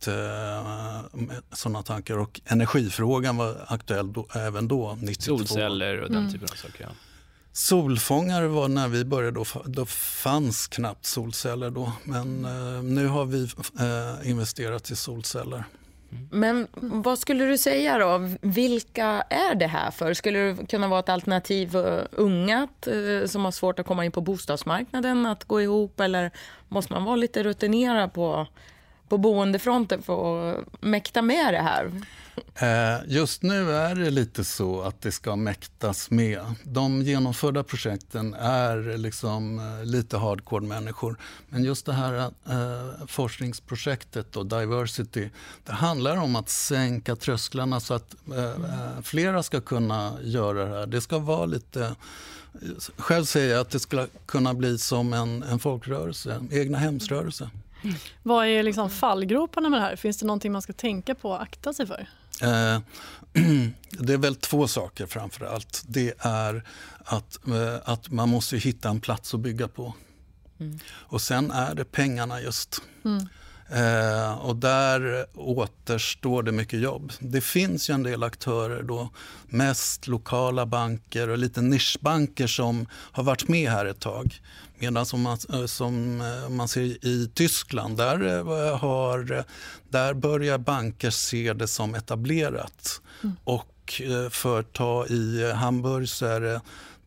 att 0.07 1.57
sådana 1.57 1.83
tankar. 1.83 2.17
Och 2.17 2.41
energifrågan 2.45 3.37
var 3.37 3.55
aktuell 3.67 4.13
då, 4.13 4.27
även 4.35 4.67
då, 4.67 4.97
92. 5.01 5.37
Solceller 5.37 6.01
och 6.01 6.09
den 6.09 6.19
mm. 6.19 6.31
typen 6.31 6.47
av 6.51 6.55
saker. 6.55 6.83
Ja. 6.83 6.89
Solfångare 7.51 8.47
var 8.47 8.67
när 8.67 8.87
vi 8.87 9.05
började, 9.05 9.31
då, 9.31 9.45
då 9.65 9.85
fanns 9.85 10.67
knappt 10.67 11.05
solceller 11.05 11.69
då. 11.69 11.91
Men 12.03 12.45
eh, 12.45 12.83
nu 12.83 13.07
har 13.07 13.25
vi 13.25 13.43
eh, 13.79 14.29
investerat 14.29 14.91
i 14.91 14.95
solceller. 14.95 15.63
Men 16.31 16.67
vad 16.73 17.19
skulle 17.19 17.45
du 17.45 17.57
säga 17.57 17.97
då? 17.97 18.29
Vilka 18.41 19.05
är 19.29 19.55
det 19.55 19.67
här 19.67 19.91
för? 19.91 20.13
Skulle 20.13 20.39
det 20.39 20.65
kunna 20.65 20.87
vara 20.87 20.99
ett 20.99 21.09
alternativ 21.09 21.67
för 21.67 22.07
unga 22.11 22.67
eh, 22.87 23.27
som 23.27 23.45
har 23.45 23.51
svårt 23.51 23.79
att 23.79 23.85
komma 23.85 24.05
in 24.05 24.11
på 24.11 24.21
bostadsmarknaden 24.21 25.25
att 25.25 25.43
gå 25.43 25.61
ihop? 25.61 25.99
Eller 25.99 26.31
måste 26.67 26.93
man 26.93 27.03
vara 27.03 27.15
lite 27.15 27.43
rutinerad 27.43 28.13
på, 28.13 28.47
på 29.13 29.17
boendefronten 29.17 30.01
för 30.01 30.51
att 30.51 30.65
mäkta 30.81 31.21
med 31.21 31.53
det 31.53 31.61
här? 31.61 31.91
Eh, 32.55 33.01
just 33.07 33.43
nu 33.43 33.71
är 33.71 33.95
det 33.95 34.09
lite 34.09 34.43
så 34.43 34.81
att 34.81 35.01
det 35.01 35.11
ska 35.11 35.35
mäktas 35.35 36.11
med. 36.11 36.41
De 36.63 37.01
genomförda 37.01 37.63
projekten 37.63 38.33
är 38.33 38.97
liksom 38.97 39.59
eh, 39.59 39.85
lite 39.85 40.17
hardcore-människor. 40.17 41.17
Men 41.49 41.63
just 41.63 41.85
det 41.85 41.93
här 41.93 42.13
eh, 42.49 43.05
forskningsprojektet, 43.07 44.35
och 44.35 44.45
Diversity, 44.45 45.29
det 45.65 45.71
handlar 45.71 46.17
om 46.17 46.35
att 46.35 46.49
sänka 46.49 47.15
trösklarna 47.15 47.79
så 47.79 47.93
att 47.93 48.15
eh, 48.31 48.43
eh 48.43 49.01
flera 49.03 49.43
ska 49.43 49.61
kunna 49.61 50.13
göra 50.21 50.65
det 50.65 50.77
här. 50.77 50.85
Det 50.85 51.01
ska 51.01 51.19
vara 51.19 51.45
lite... 51.45 51.95
Själv 52.97 53.25
säger 53.25 53.51
jag 53.51 53.61
att 53.61 53.69
det 53.69 53.79
ska 53.79 54.07
kunna 54.25 54.53
bli 54.53 54.77
som 54.77 55.13
en, 55.13 55.43
en 55.43 55.59
folkrörelse, 55.59 56.41
egna 56.51 56.77
hemsrörelse. 56.77 57.49
Mm. 57.83 57.95
Vad 58.23 58.47
är 58.47 58.63
liksom 58.63 58.89
fallgroparna 58.89 59.69
med 59.69 59.81
det 59.81 59.85
här? 59.85 59.95
Finns 59.95 60.17
det 60.17 60.25
någonting 60.25 60.51
man 60.51 60.61
ska 60.61 60.73
tänka 60.73 61.15
på 61.15 61.29
och 61.29 61.41
akta 61.41 61.73
sig 61.73 61.87
för? 61.87 62.07
Eh, 62.41 62.81
det 63.89 64.13
är 64.13 64.17
väl 64.17 64.35
två 64.35 64.67
saker 64.67 65.05
framför 65.05 65.45
allt. 65.45 65.83
Det 65.87 66.13
är 66.19 66.63
att, 67.05 67.47
eh, 67.47 67.75
att 67.85 68.09
man 68.09 68.29
måste 68.29 68.57
hitta 68.57 68.89
en 68.89 69.01
plats 69.01 69.33
att 69.33 69.39
bygga 69.39 69.67
på. 69.67 69.93
Mm. 70.59 70.79
Och 70.89 71.21
sen 71.21 71.51
är 71.51 71.75
det 71.75 71.85
pengarna 71.85 72.41
just. 72.41 72.81
Mm. 73.05 73.27
Eh, 73.69 74.33
och 74.33 74.55
där 74.55 75.25
återstår 75.35 76.43
det 76.43 76.51
mycket 76.51 76.79
jobb. 76.79 77.11
Det 77.19 77.41
finns 77.41 77.89
ju 77.89 77.93
en 77.93 78.03
del 78.03 78.23
aktörer 78.23 78.83
då, 78.83 79.09
mest 79.45 80.07
lokala 80.07 80.65
banker 80.65 81.29
och 81.29 81.37
lite 81.37 81.61
nischbanker 81.61 82.47
som 82.47 82.85
har 82.91 83.23
varit 83.23 83.47
med 83.47 83.71
här 83.71 83.85
ett 83.85 83.99
tag. 83.99 84.41
Medan 84.83 85.05
som 85.05 85.21
man, 85.21 85.37
eh, 85.53 85.65
som 85.65 86.21
eh, 86.21 86.49
man 86.49 86.67
ser 86.67 86.81
i 86.81 87.31
Tyskland, 87.33 87.97
där, 87.97 88.27
eh, 88.27 88.77
har, 88.77 89.43
där 89.89 90.13
börjar 90.13 90.57
banker 90.57 91.09
se 91.09 91.53
det 91.53 91.67
som 91.67 91.95
etablerat. 91.95 93.01
Mm. 93.23 93.35
Och 93.43 93.69
för 94.29 94.59
att 94.59 94.73
ta 94.73 95.05
i 95.05 95.51
Hamburg 95.51 96.09
så 96.09 96.25
är 96.25 96.41
det 96.41 96.61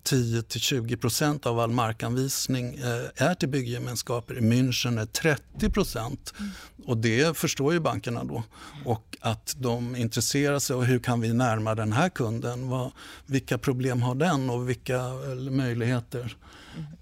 10-20 0.06 0.96
procent 0.96 1.46
av 1.46 1.60
all 1.60 1.70
markanvisning 1.70 2.78
är 3.16 3.34
till 3.34 3.48
bygggemenskaper. 3.48 4.38
I 4.38 4.40
München 4.40 5.00
är 5.00 5.06
30 5.06 5.70
procent. 5.70 6.34
Mm. 6.38 6.50
Och 6.86 6.96
det 6.96 7.36
förstår 7.36 7.72
ju 7.72 7.80
bankerna 7.80 8.24
då. 8.24 8.42
Och 8.84 9.16
att 9.20 9.54
de 9.58 9.96
intresserar 9.96 10.58
sig 10.58 10.74
av 10.74 10.84
hur 10.84 10.98
kan 10.98 11.20
vi 11.20 11.32
närma 11.32 11.74
den 11.74 11.92
här 11.92 12.08
kunden? 12.08 12.68
Vad, 12.68 12.90
vilka 13.26 13.58
problem 13.58 14.02
har 14.02 14.14
den 14.14 14.50
och 14.50 14.68
vilka 14.68 15.02
möjligheter? 15.50 16.36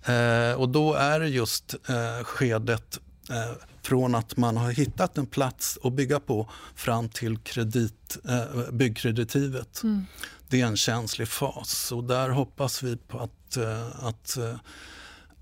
Eh, 0.05 0.61
och 0.61 0.69
då 0.69 0.95
är 0.95 1.21
det 1.21 1.29
just 1.29 1.75
eh, 1.89 2.25
skedet 2.25 3.01
Eh, 3.31 3.53
från 3.83 4.15
att 4.15 4.37
man 4.37 4.57
har 4.57 4.71
hittat 4.71 5.19
en 5.19 5.27
plats 5.27 5.79
att 5.83 5.93
bygga 5.93 6.21
på 6.21 6.51
fram 6.75 7.09
till 7.09 7.39
kredit, 7.39 8.17
eh, 8.29 8.73
byggkreditivet. 8.73 9.83
Mm. 9.83 10.07
Det 10.55 10.61
är 10.61 10.67
en 10.67 10.77
känslig 10.77 11.29
fas 11.29 11.93
och 11.93 12.05
där 12.05 12.29
hoppas 12.29 12.83
vi 12.83 12.97
på 12.97 13.19
att, 13.19 13.57
eh, 13.57 14.07
att 14.07 14.37
eh, 14.37 14.57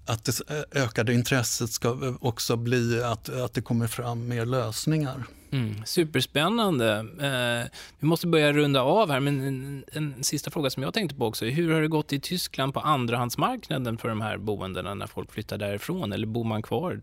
att 0.06 0.24
det 0.24 0.50
eh, 0.50 0.82
ökade 0.82 1.14
intresset 1.14 1.70
ska 1.70 2.16
också 2.20 2.56
bli 2.56 3.02
att, 3.02 3.28
att 3.28 3.54
det 3.54 3.62
kommer 3.62 3.86
fram 3.86 4.28
mer 4.28 4.46
lösningar. 4.46 5.24
Mm, 5.50 5.84
superspännande. 5.84 6.98
Eh, 6.98 7.70
vi 7.98 8.06
måste 8.06 8.26
börja 8.26 8.52
runda 8.52 8.82
av 8.82 9.10
här, 9.10 9.20
men 9.20 9.40
en, 9.40 9.84
en, 9.92 10.24
sista 10.24 10.50
fråga 10.50 10.70
som 10.70 10.82
jag 10.82 10.94
tänkte 10.94 11.16
på 11.16 11.26
också. 11.26 11.44
Hur 11.44 11.74
har 11.74 11.80
det 11.80 11.88
gått 11.88 12.12
i 12.12 12.20
Tyskland 12.20 12.74
på 12.74 12.80
andrahandsmarknaden 12.80 13.98
för 13.98 14.08
de 14.08 14.20
här 14.20 14.36
boendena 14.38 14.94
när 14.94 15.06
folk 15.06 15.32
flyttar 15.32 15.58
därifrån? 15.58 16.12
Eller 16.12 16.26
bor 16.26 16.44
man 16.44 16.62
kvar 16.62 17.00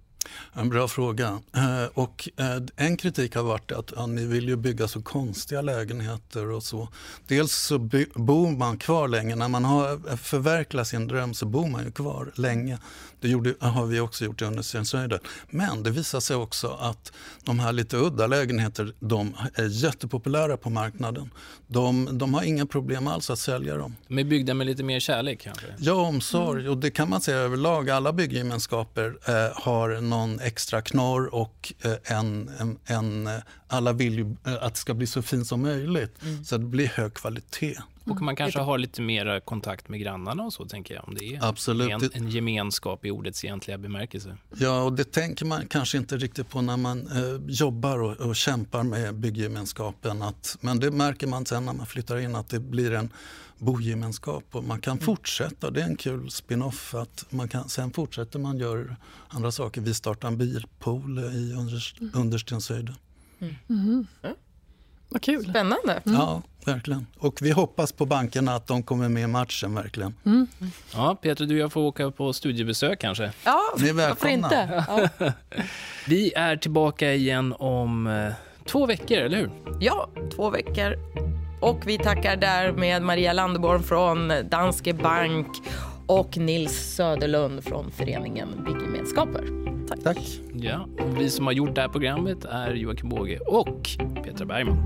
en 0.53 0.69
bra 0.69 0.87
fråga. 0.87 1.39
Eh, 1.55 1.85
och 1.93 2.29
eh, 2.37 2.61
en 2.75 2.97
kritik 2.97 3.35
har 3.35 3.43
varit 3.43 3.71
att 3.71 3.93
ja, 3.95 4.05
ni 4.05 4.25
vill 4.25 4.47
ju 4.47 4.55
bygga 4.55 4.87
så 4.87 5.01
konstiga 5.01 5.61
lägenheter 5.61 6.51
och 6.51 6.63
så. 6.63 6.87
Dels 7.27 7.51
så 7.51 7.79
bor 8.15 8.57
man 8.57 8.77
kvar 8.77 9.07
länge. 9.07 9.35
När 9.35 9.47
man 9.47 9.65
har 9.65 10.17
förverkligat 10.17 10.87
sin 10.87 11.07
dröm 11.07 11.33
så 11.33 11.45
bor 11.45 11.67
man 11.67 11.83
ju 11.83 11.91
kvar 11.91 12.31
länge. 12.35 12.77
Det 13.21 13.29
gjorde, 13.29 13.53
har 13.59 13.85
vi 13.85 13.99
också 13.99 14.25
gjort 14.25 14.41
i 14.41 14.45
Understensöjden. 14.45 15.19
Men 15.49 15.83
det 15.83 15.91
visar 15.91 16.19
sig 16.19 16.35
också 16.35 16.67
att 16.67 17.13
de 17.43 17.59
här 17.59 17.71
lite 17.71 17.97
udda 17.97 18.27
lägenheter, 18.27 18.93
de 18.99 19.35
är 19.53 19.67
jättepopulära 19.67 20.57
på 20.57 20.69
marknaden. 20.69 21.29
De, 21.67 22.17
de 22.17 22.33
har 22.33 22.43
inga 22.43 22.65
problem 22.65 23.07
alls 23.07 23.29
att 23.29 23.39
sälja 23.39 23.77
dem. 23.77 23.95
De 24.07 24.19
är 24.19 24.23
byggda 24.23 24.53
med 24.53 24.67
lite 24.67 24.83
mer 24.83 24.99
kärlek 24.99 25.41
kanske? 25.41 25.65
Ja, 25.77 25.93
omsorg. 25.93 26.61
Mm. 26.61 26.71
Och 26.71 26.77
det 26.77 26.91
kan 26.91 27.09
man 27.09 27.21
säga 27.21 27.37
överlag. 27.37 27.89
Alla 27.89 28.13
byggemenskaper 28.13 29.17
eh, 29.25 29.63
har 29.63 30.01
någon 30.09 30.39
extra 30.39 30.81
knorr 30.81 31.35
och 31.35 31.73
eh, 31.81 31.93
en, 32.03 32.49
en, 32.59 32.77
en, 32.85 33.27
eh, 33.27 33.41
alla 33.67 33.93
vill 33.93 34.13
ju 34.13 34.35
eh, 34.45 34.63
att 34.63 34.73
det 34.73 34.79
ska 34.79 34.93
bli 34.93 35.07
så 35.07 35.21
fint 35.21 35.47
som 35.47 35.61
möjligt. 35.61 36.23
Mm. 36.23 36.45
Så 36.45 36.57
det 36.57 36.65
blir 36.65 36.87
hög 36.87 37.13
kvalitet. 37.13 37.77
Och 38.11 38.21
man 38.21 38.35
kanske 38.35 38.59
har 38.59 38.77
lite 38.77 39.01
mer 39.01 39.39
kontakt 39.39 39.89
med 39.89 39.99
grannarna 39.99 40.43
och 40.43 40.53
så, 40.53 40.65
tänker 40.65 40.95
jag. 40.95 41.07
Om 41.07 41.15
det 41.15 41.35
är 41.35 41.45
Absolut. 41.45 41.91
En, 41.91 42.09
en 42.13 42.29
gemenskap 42.29 43.05
i 43.05 43.11
ordets 43.11 43.45
egentliga 43.45 43.77
bemärkelse. 43.77 44.37
Ja, 44.57 44.83
och 44.83 44.93
det 44.93 45.11
tänker 45.11 45.45
man 45.45 45.67
kanske 45.67 45.97
inte 45.97 46.17
riktigt 46.17 46.49
på 46.49 46.61
när 46.61 46.77
man 46.77 47.07
eh, 47.07 47.41
jobbar 47.47 47.99
och, 47.99 48.17
och, 48.17 48.35
kämpar 48.35 48.83
med 48.83 49.15
bygggemenskapen. 49.15 50.21
Att, 50.21 50.57
men 50.61 50.79
det 50.79 50.91
märker 50.91 51.27
man 51.27 51.45
sen 51.45 51.65
när 51.65 51.73
man 51.73 51.85
flyttar 51.85 52.17
in, 52.17 52.35
att 52.35 52.49
det 52.49 52.59
blir 52.59 52.91
en 52.91 53.09
bogemenskap 53.57 54.43
och 54.51 54.63
man 54.63 54.81
kan 54.81 54.91
mm. 54.91 55.05
fortsätta. 55.05 55.71
Det 55.71 55.81
är 55.81 55.85
en 55.85 55.95
kul 55.95 56.31
spin-off. 56.31 56.95
att 56.95 57.25
man 57.29 57.47
kan, 57.47 57.69
Sen 57.69 57.91
fortsätter 57.91 58.39
man 58.39 58.57
göra 58.57 58.95
andra 59.27 59.51
saker. 59.51 59.81
Vi 59.81 59.93
startar 59.93 60.27
en 60.27 60.37
bilpool 60.37 61.19
i 61.19 61.53
under, 61.53 61.93
mm. 62.01 62.11
Understenshöjden. 62.15 62.95
Mm. 63.39 63.55
Mm. 63.69 64.07
Vad 65.09 65.21
kul. 65.21 65.43
Spännande. 65.43 66.01
Mm. 66.05 66.19
Ja, 66.19 66.41
verkligen. 66.65 67.07
Och 67.17 67.41
vi 67.41 67.51
hoppas 67.51 67.91
på 67.91 68.05
bankerna 68.05 68.55
att 68.55 68.67
de 68.67 68.83
kommer 68.83 69.09
med 69.09 69.23
i 69.23 69.27
matchen, 69.27 69.75
verkligen. 69.75 70.13
Mm. 70.25 70.47
Ja, 70.93 71.15
Peter, 71.21 71.45
du 71.45 71.55
och 71.55 71.59
jag 71.61 71.71
får 71.71 71.81
åka 71.81 72.11
på 72.11 72.33
studiebesök 72.33 72.99
kanske. 73.01 73.31
Ja, 73.45 73.59
Ni 73.77 73.89
är 73.89 73.93
välkomna. 73.93 74.47
Varför 74.49 74.99
inte? 75.07 75.09
Ja. 75.19 75.31
vi 76.07 76.33
är 76.33 76.57
tillbaka 76.57 77.13
igen 77.13 77.53
om 77.59 78.07
eh, 78.07 78.33
två 78.65 78.85
veckor, 78.85 79.17
eller 79.17 79.37
hur? 79.37 79.51
Ja, 79.79 80.09
två 80.35 80.49
veckor. 80.49 80.95
Och 81.61 81.87
vi 81.87 81.97
tackar 81.97 82.35
därmed 82.35 83.01
Maria 83.01 83.33
Landeborn 83.33 83.83
från 83.83 84.33
Danske 84.49 84.93
Bank 84.93 85.47
och 86.09 86.37
Nils 86.37 86.95
Söderlund 86.95 87.63
från 87.63 87.91
föreningen 87.91 88.63
Bygggemenskaper. 88.65 89.47
Tack. 89.87 90.03
Tack. 90.03 90.39
Ja, 90.53 90.87
vi 91.17 91.29
som 91.29 91.45
har 91.45 91.53
gjort 91.53 91.75
det 91.75 91.81
här 91.81 91.89
programmet 91.89 92.45
är 92.45 92.73
Joakim 92.73 93.09
Båge 93.09 93.39
och 93.39 93.89
Petra 94.23 94.45
Bergman. 94.45 94.77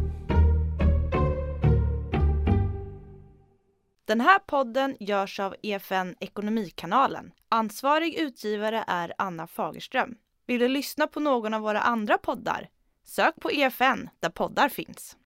Den 4.05 4.21
här 4.21 4.39
podden 4.39 4.97
görs 4.99 5.39
av 5.39 5.55
EFN 5.61 6.15
Ekonomikanalen. 6.19 7.31
Ansvarig 7.49 8.15
utgivare 8.15 8.83
är 8.87 9.13
Anna 9.17 9.47
Fagerström. 9.47 10.15
Vill 10.47 10.59
du 10.59 10.67
lyssna 10.67 11.07
på 11.07 11.19
någon 11.19 11.53
av 11.53 11.61
våra 11.61 11.79
andra 11.79 12.17
poddar? 12.17 12.69
Sök 13.03 13.35
på 13.41 13.51
EFN 13.51 14.09
där 14.19 14.29
poddar 14.29 14.69
finns. 14.69 15.17